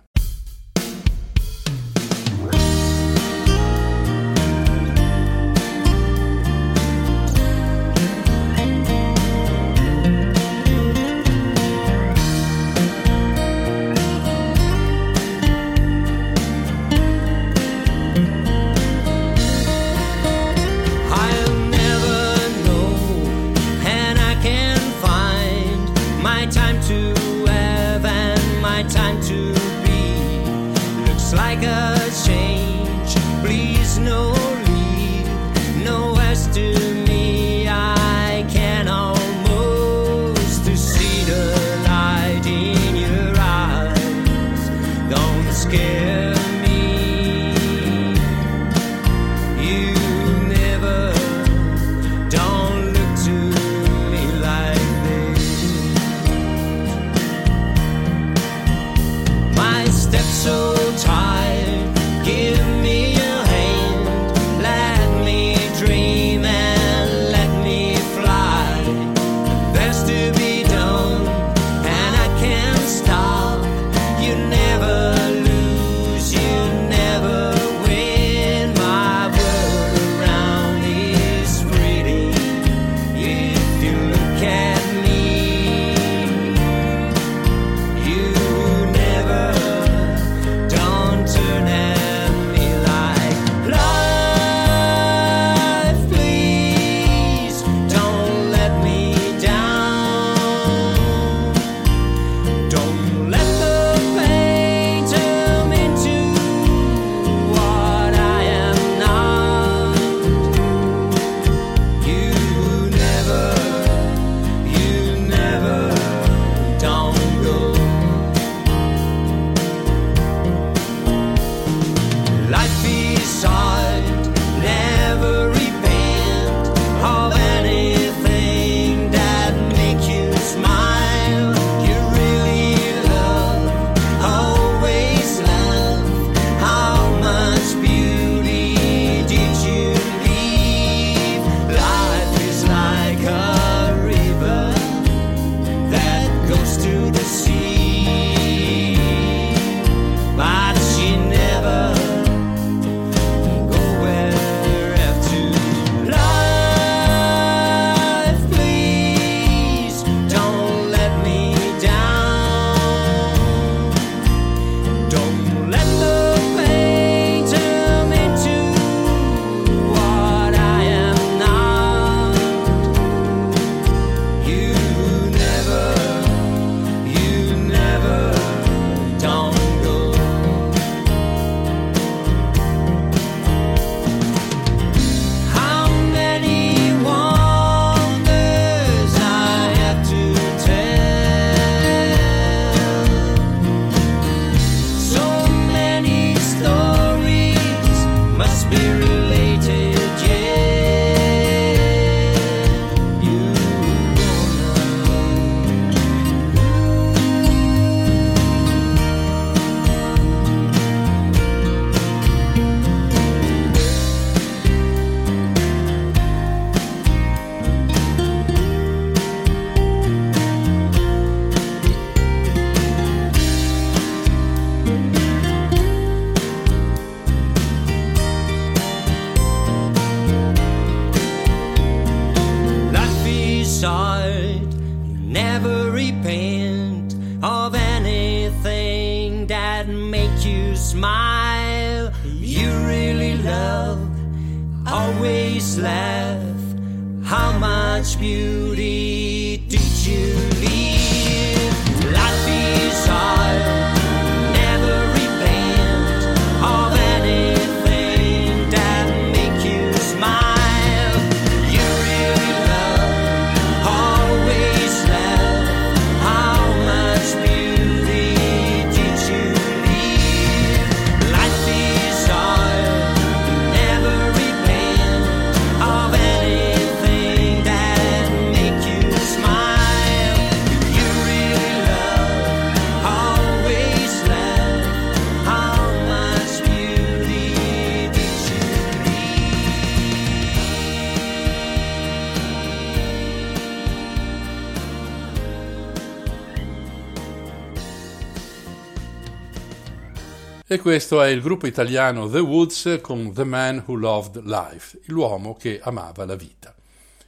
[300.72, 305.56] E questo è il gruppo italiano The Woods con The Man Who Loved Life, l'uomo
[305.56, 306.72] che amava la vita.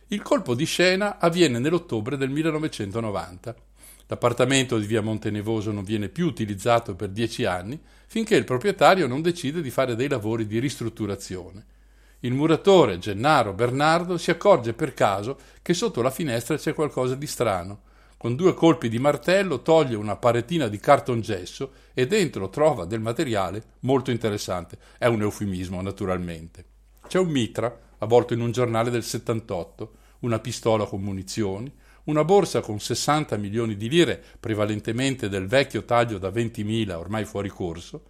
[0.06, 3.52] Il colpo di scena avviene nell'ottobre del 1990.
[4.06, 9.22] L'appartamento di via Montenevoso non viene più utilizzato per dieci anni finché il proprietario non
[9.22, 11.66] decide di fare dei lavori di ristrutturazione.
[12.20, 17.26] Il muratore Gennaro Bernardo si accorge per caso che sotto la finestra c'è qualcosa di
[17.26, 17.80] strano.
[18.22, 23.64] Con due colpi di martello toglie una paretina di cartongesso e dentro trova del materiale
[23.80, 24.78] molto interessante.
[24.96, 26.64] È un eufemismo, naturalmente.
[27.08, 31.74] C'è un mitra avvolto in un giornale del 78, una pistola con munizioni,
[32.04, 37.48] una borsa con 60 milioni di lire, prevalentemente del vecchio taglio da 20.000 ormai fuori
[37.48, 38.04] corso,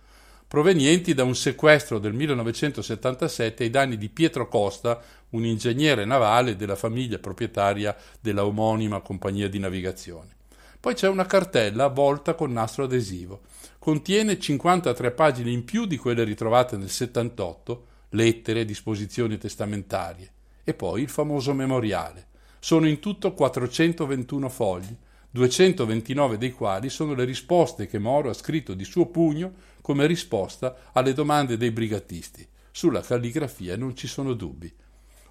[0.47, 5.01] provenienti da un sequestro del 1977 ai danni di Pietro Costa,
[5.33, 10.37] un ingegnere navale della famiglia proprietaria della omonima compagnia di navigazione.
[10.81, 13.43] Poi c'è una cartella avvolta con nastro adesivo.
[13.79, 20.31] Contiene 53 pagine in più di quelle ritrovate nel 78, lettere, disposizioni testamentarie.
[20.65, 22.27] E poi il famoso memoriale.
[22.59, 24.97] Sono in tutto 421 fogli,
[25.31, 30.91] 229 dei quali sono le risposte che Moro ha scritto di suo pugno come risposta
[30.93, 32.47] alle domande dei brigatisti.
[32.71, 34.73] Sulla calligrafia non ci sono dubbi.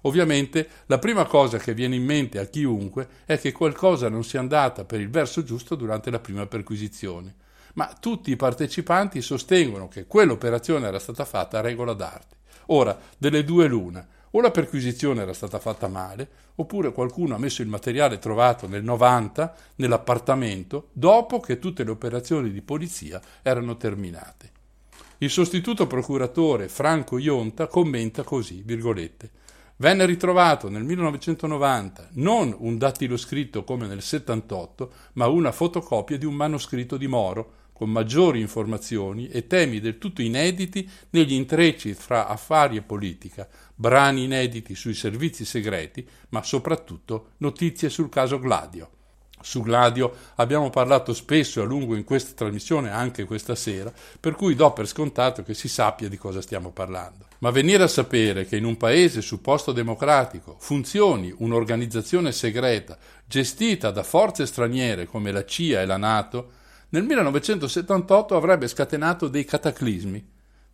[0.02, 4.40] Ovviamente la prima cosa che viene in mente a chiunque è che qualcosa non sia
[4.40, 7.34] andata per il verso giusto durante la prima perquisizione,
[7.74, 12.36] ma tutti i partecipanti sostengono che quell'operazione era stata fatta a regola d'arte.
[12.66, 17.62] Ora, delle due l'una, o la perquisizione era stata fatta male, oppure qualcuno ha messo
[17.62, 24.50] il materiale trovato nel 90 nell'appartamento dopo che tutte le operazioni di polizia erano terminate.
[25.18, 29.30] Il sostituto procuratore Franco Ionta commenta così, virgolette,
[29.82, 36.24] Venne ritrovato nel 1990 non un dattilo scritto come nel 78, ma una fotocopia di
[36.24, 42.28] un manoscritto di Moro, con maggiori informazioni e temi del tutto inediti negli intrecci fra
[42.28, 48.88] affari e politica, brani inediti sui servizi segreti, ma soprattutto notizie sul caso Gladio.
[49.40, 54.36] Su Gladio abbiamo parlato spesso e a lungo in questa trasmissione, anche questa sera, per
[54.36, 57.31] cui do per scontato che si sappia di cosa stiamo parlando.
[57.42, 62.96] Ma venire a sapere che in un paese supposto democratico funzioni un'organizzazione segreta
[63.26, 66.52] gestita da forze straniere come la CIA e la Nato,
[66.90, 70.24] nel 1978 avrebbe scatenato dei cataclismi.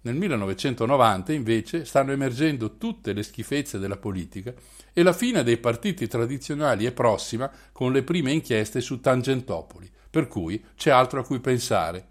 [0.02, 4.52] Nel 1990 invece stanno emergendo tutte le schifezze della politica
[4.92, 10.28] e la fine dei partiti tradizionali è prossima con le prime inchieste su Tangentopoli, per
[10.28, 12.06] cui c'è altro a cui pensare.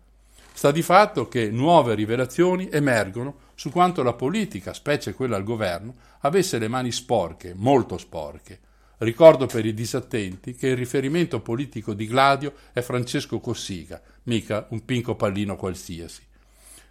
[0.51, 5.95] Sta di fatto che nuove rivelazioni emergono su quanto la politica, specie quella al governo,
[6.19, 8.59] avesse le mani sporche, molto sporche.
[8.99, 14.85] Ricordo per i disattenti che il riferimento politico di Gladio è Francesco Cossiga, mica un
[14.85, 16.21] pinco pallino qualsiasi.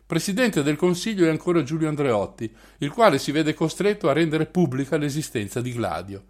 [0.05, 4.97] Presidente del Consiglio è ancora Giulio Andreotti, il quale si vede costretto a rendere pubblica
[4.97, 6.25] l'esistenza di Gladio.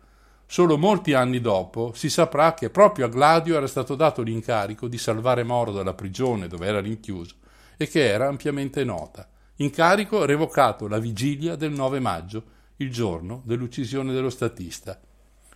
[0.44, 4.98] Solo molti anni dopo si saprà che proprio a Gladio era stato dato l'incarico di
[4.98, 7.36] salvare Moro dalla prigione dove era rinchiuso
[7.78, 9.26] e che era ampiamente nota.
[9.58, 12.44] Incarico revocato la vigilia del 9 maggio,
[12.76, 15.00] il giorno dell'uccisione dello statista.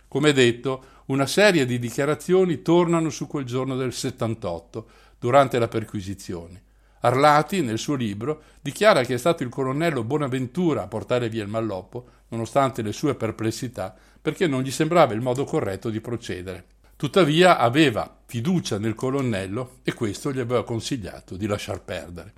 [0.07, 4.87] Come detto, una serie di dichiarazioni tornano su quel giorno del 78,
[5.19, 6.63] durante la perquisizione.
[7.01, 11.49] Arlati, nel suo libro, dichiara che è stato il colonnello Bonaventura a portare via il
[11.49, 16.65] malloppo, nonostante le sue perplessità, perché non gli sembrava il modo corretto di procedere.
[16.95, 22.33] Tuttavia aveva fiducia nel colonnello e questo gli aveva consigliato di lasciar perdere.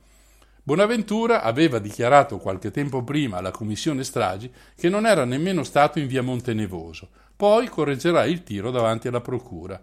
[0.65, 6.07] Bonaventura aveva dichiarato qualche tempo prima alla commissione stragi che non era nemmeno stato in
[6.07, 9.77] via Montenevoso, poi correggerà il tiro davanti alla procura.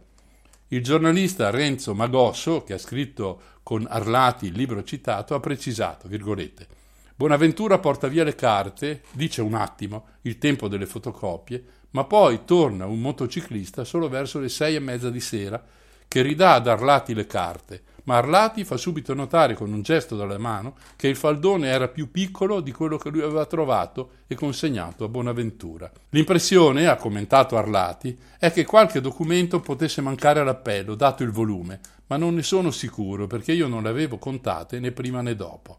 [0.68, 6.66] Il giornalista Renzo Magosso, che ha scritto con Arlati il libro citato, ha precisato, virgolette,
[7.14, 12.86] Bonaventura porta via le carte, dice un attimo, il tempo delle fotocopie, ma poi torna
[12.86, 15.62] un motociclista solo verso le sei e mezza di sera,
[16.08, 20.38] che ridà ad Arlati le carte, ma Arlati fa subito notare con un gesto della
[20.38, 25.04] mano che il faldone era più piccolo di quello che lui aveva trovato e consegnato
[25.04, 25.90] a Bonaventura.
[26.10, 32.16] L'impressione, ha commentato Arlati, è che qualche documento potesse mancare all'appello, dato il volume, ma
[32.16, 35.78] non ne sono sicuro perché io non le avevo contate né prima né dopo.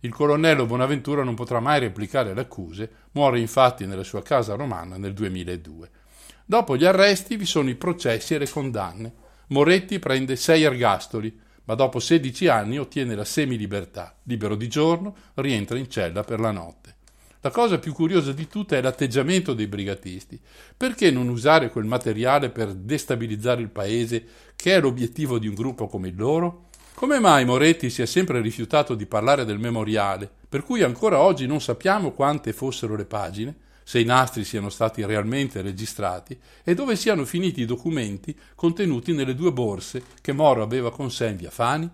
[0.00, 4.96] Il colonnello Bonaventura non potrà mai replicare le accuse, muore infatti nella sua casa romana
[4.98, 5.90] nel 2002.
[6.44, 9.12] Dopo gli arresti vi sono i processi e le condanne.
[9.48, 11.36] Moretti prende sei ergastoli,
[11.66, 16.50] ma dopo 16 anni ottiene la semilibertà, libero di giorno, rientra in cella per la
[16.50, 16.94] notte.
[17.46, 20.40] La cosa più curiosa di tutte è l'atteggiamento dei brigatisti.
[20.76, 24.24] Perché non usare quel materiale per destabilizzare il paese,
[24.56, 26.70] che è l'obiettivo di un gruppo come il loro?
[26.94, 31.46] Come mai Moretti si è sempre rifiutato di parlare del memoriale, per cui ancora oggi
[31.46, 33.54] non sappiamo quante fossero le pagine,
[33.88, 39.36] se i nastri siano stati realmente registrati e dove siano finiti i documenti contenuti nelle
[39.36, 41.88] due borse che Moro aveva con sé in via Fani?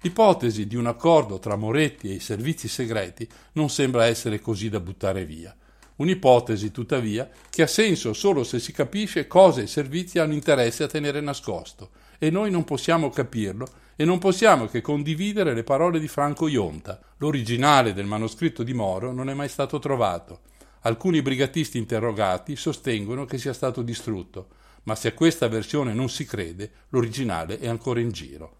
[0.00, 4.80] L'ipotesi di un accordo tra Moretti e i servizi segreti non sembra essere così da
[4.80, 5.54] buttare via.
[5.96, 10.88] Un'ipotesi, tuttavia, che ha senso solo se si capisce cosa i servizi hanno interesse a
[10.88, 16.08] tenere nascosto, e noi non possiamo capirlo e non possiamo che condividere le parole di
[16.08, 16.98] Franco Ionta.
[17.18, 20.40] L'originale del manoscritto di Moro non è mai stato trovato.
[20.82, 24.48] Alcuni brigatisti interrogati sostengono che sia stato distrutto,
[24.84, 28.56] ma se a questa versione non si crede, l'originale è ancora in giro.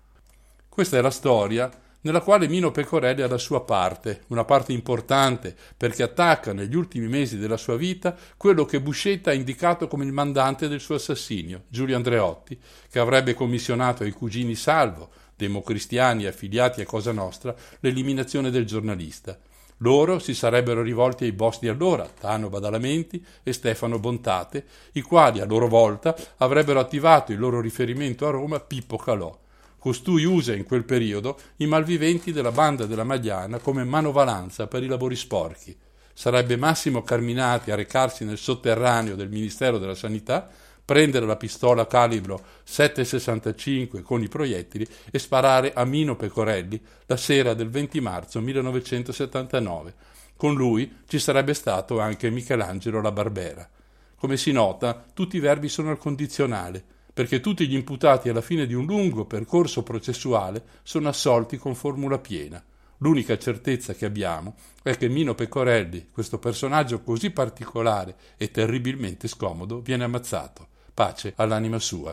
[0.68, 1.70] Questa è la storia
[2.00, 7.08] nella quale Mino Pecorelli ha la sua parte, una parte importante perché attacca negli ultimi
[7.08, 11.64] mesi della sua vita quello che Buscetta ha indicato come il mandante del suo assassinio,
[11.68, 12.58] Giulio Andreotti,
[12.88, 19.36] che avrebbe commissionato ai cugini Salvo, democristiani affiliati a Cosa Nostra, l'eliminazione del giornalista.
[19.78, 25.40] Loro si sarebbero rivolti ai boss di allora, Tano Badalamenti e Stefano Bontate, i quali
[25.40, 29.36] a loro volta avrebbero attivato il loro riferimento a Roma Pippo Calò.
[29.78, 34.88] Costui usa in quel periodo i malviventi della banda della Magliana come manovalanza per i
[34.88, 35.76] lavori sporchi.
[36.12, 40.48] Sarebbe Massimo Carminati a recarsi nel sotterraneo del Ministero della Sanità
[40.88, 47.52] prendere la pistola calibro 7,65 con i proiettili e sparare a Mino Pecorelli la sera
[47.52, 49.94] del 20 marzo 1979.
[50.34, 53.68] Con lui ci sarebbe stato anche Michelangelo la Barbera.
[54.16, 56.82] Come si nota, tutti i verbi sono al condizionale,
[57.12, 62.18] perché tutti gli imputati alla fine di un lungo percorso processuale sono assolti con formula
[62.18, 62.64] piena.
[63.00, 69.82] L'unica certezza che abbiamo è che Mino Pecorelli, questo personaggio così particolare e terribilmente scomodo,
[69.82, 72.10] viene ammazzato pace all'anima sua.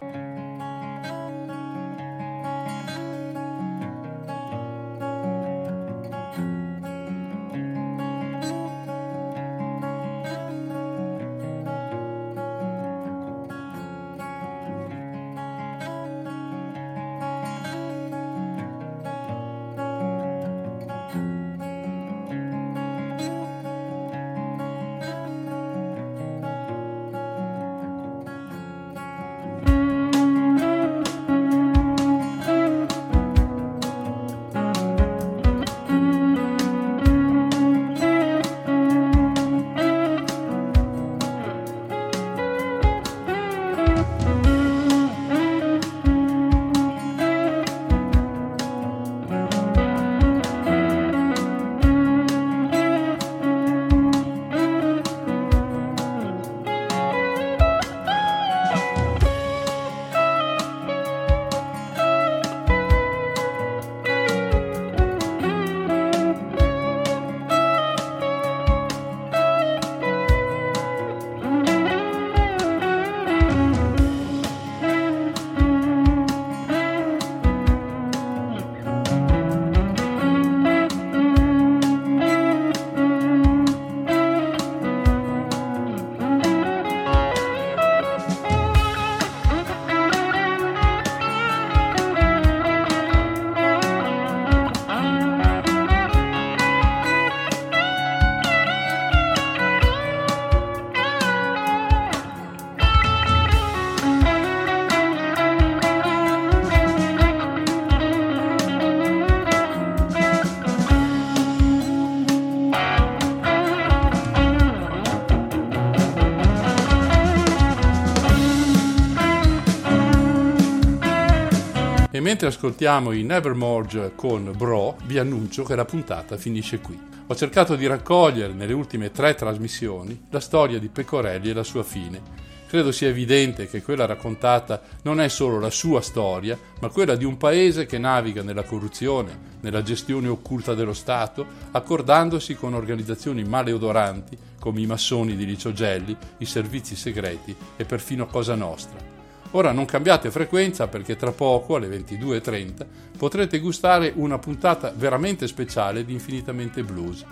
[122.36, 127.00] Mentre ascoltiamo i Nevermore con Bro, vi annuncio che la puntata finisce qui.
[127.28, 131.84] Ho cercato di raccogliere nelle ultime tre trasmissioni la storia di Pecorelli e la sua
[131.84, 137.16] fine Credo sia evidente che quella raccontata non è solo la sua storia, ma quella
[137.16, 143.44] di un paese che naviga nella corruzione, nella gestione occulta dello Stato, accordandosi con organizzazioni
[143.44, 149.15] maleodoranti come i massoni di Licio Gelli, i servizi segreti e perfino Cosa Nostra.
[149.56, 152.86] Ora non cambiate frequenza perché tra poco, alle 22.30,
[153.18, 157.26] potrete gustare una puntata veramente speciale di Infinitamente Blues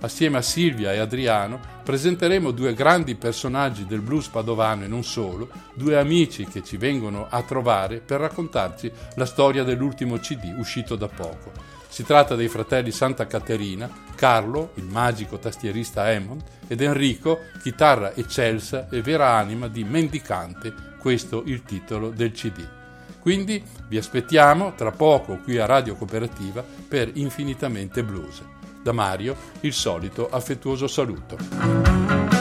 [0.00, 5.50] assieme a Silvia e Adriano, presenteremo due grandi personaggi del blues padovano e non solo,
[5.74, 11.08] due amici che ci vengono a trovare per raccontarci la storia dell'ultimo CD uscito da
[11.08, 11.52] poco.
[11.88, 18.88] Si tratta dei fratelli Santa Caterina, Carlo, il magico tastierista Hammond, ed Enrico, chitarra eccelsa
[18.88, 22.64] e vera anima di Mendicante, questo il titolo del CD.
[23.20, 28.42] Quindi vi aspettiamo tra poco qui a Radio Cooperativa per Infinitamente Blues.
[28.82, 32.39] Da Mario il solito affettuoso saluto.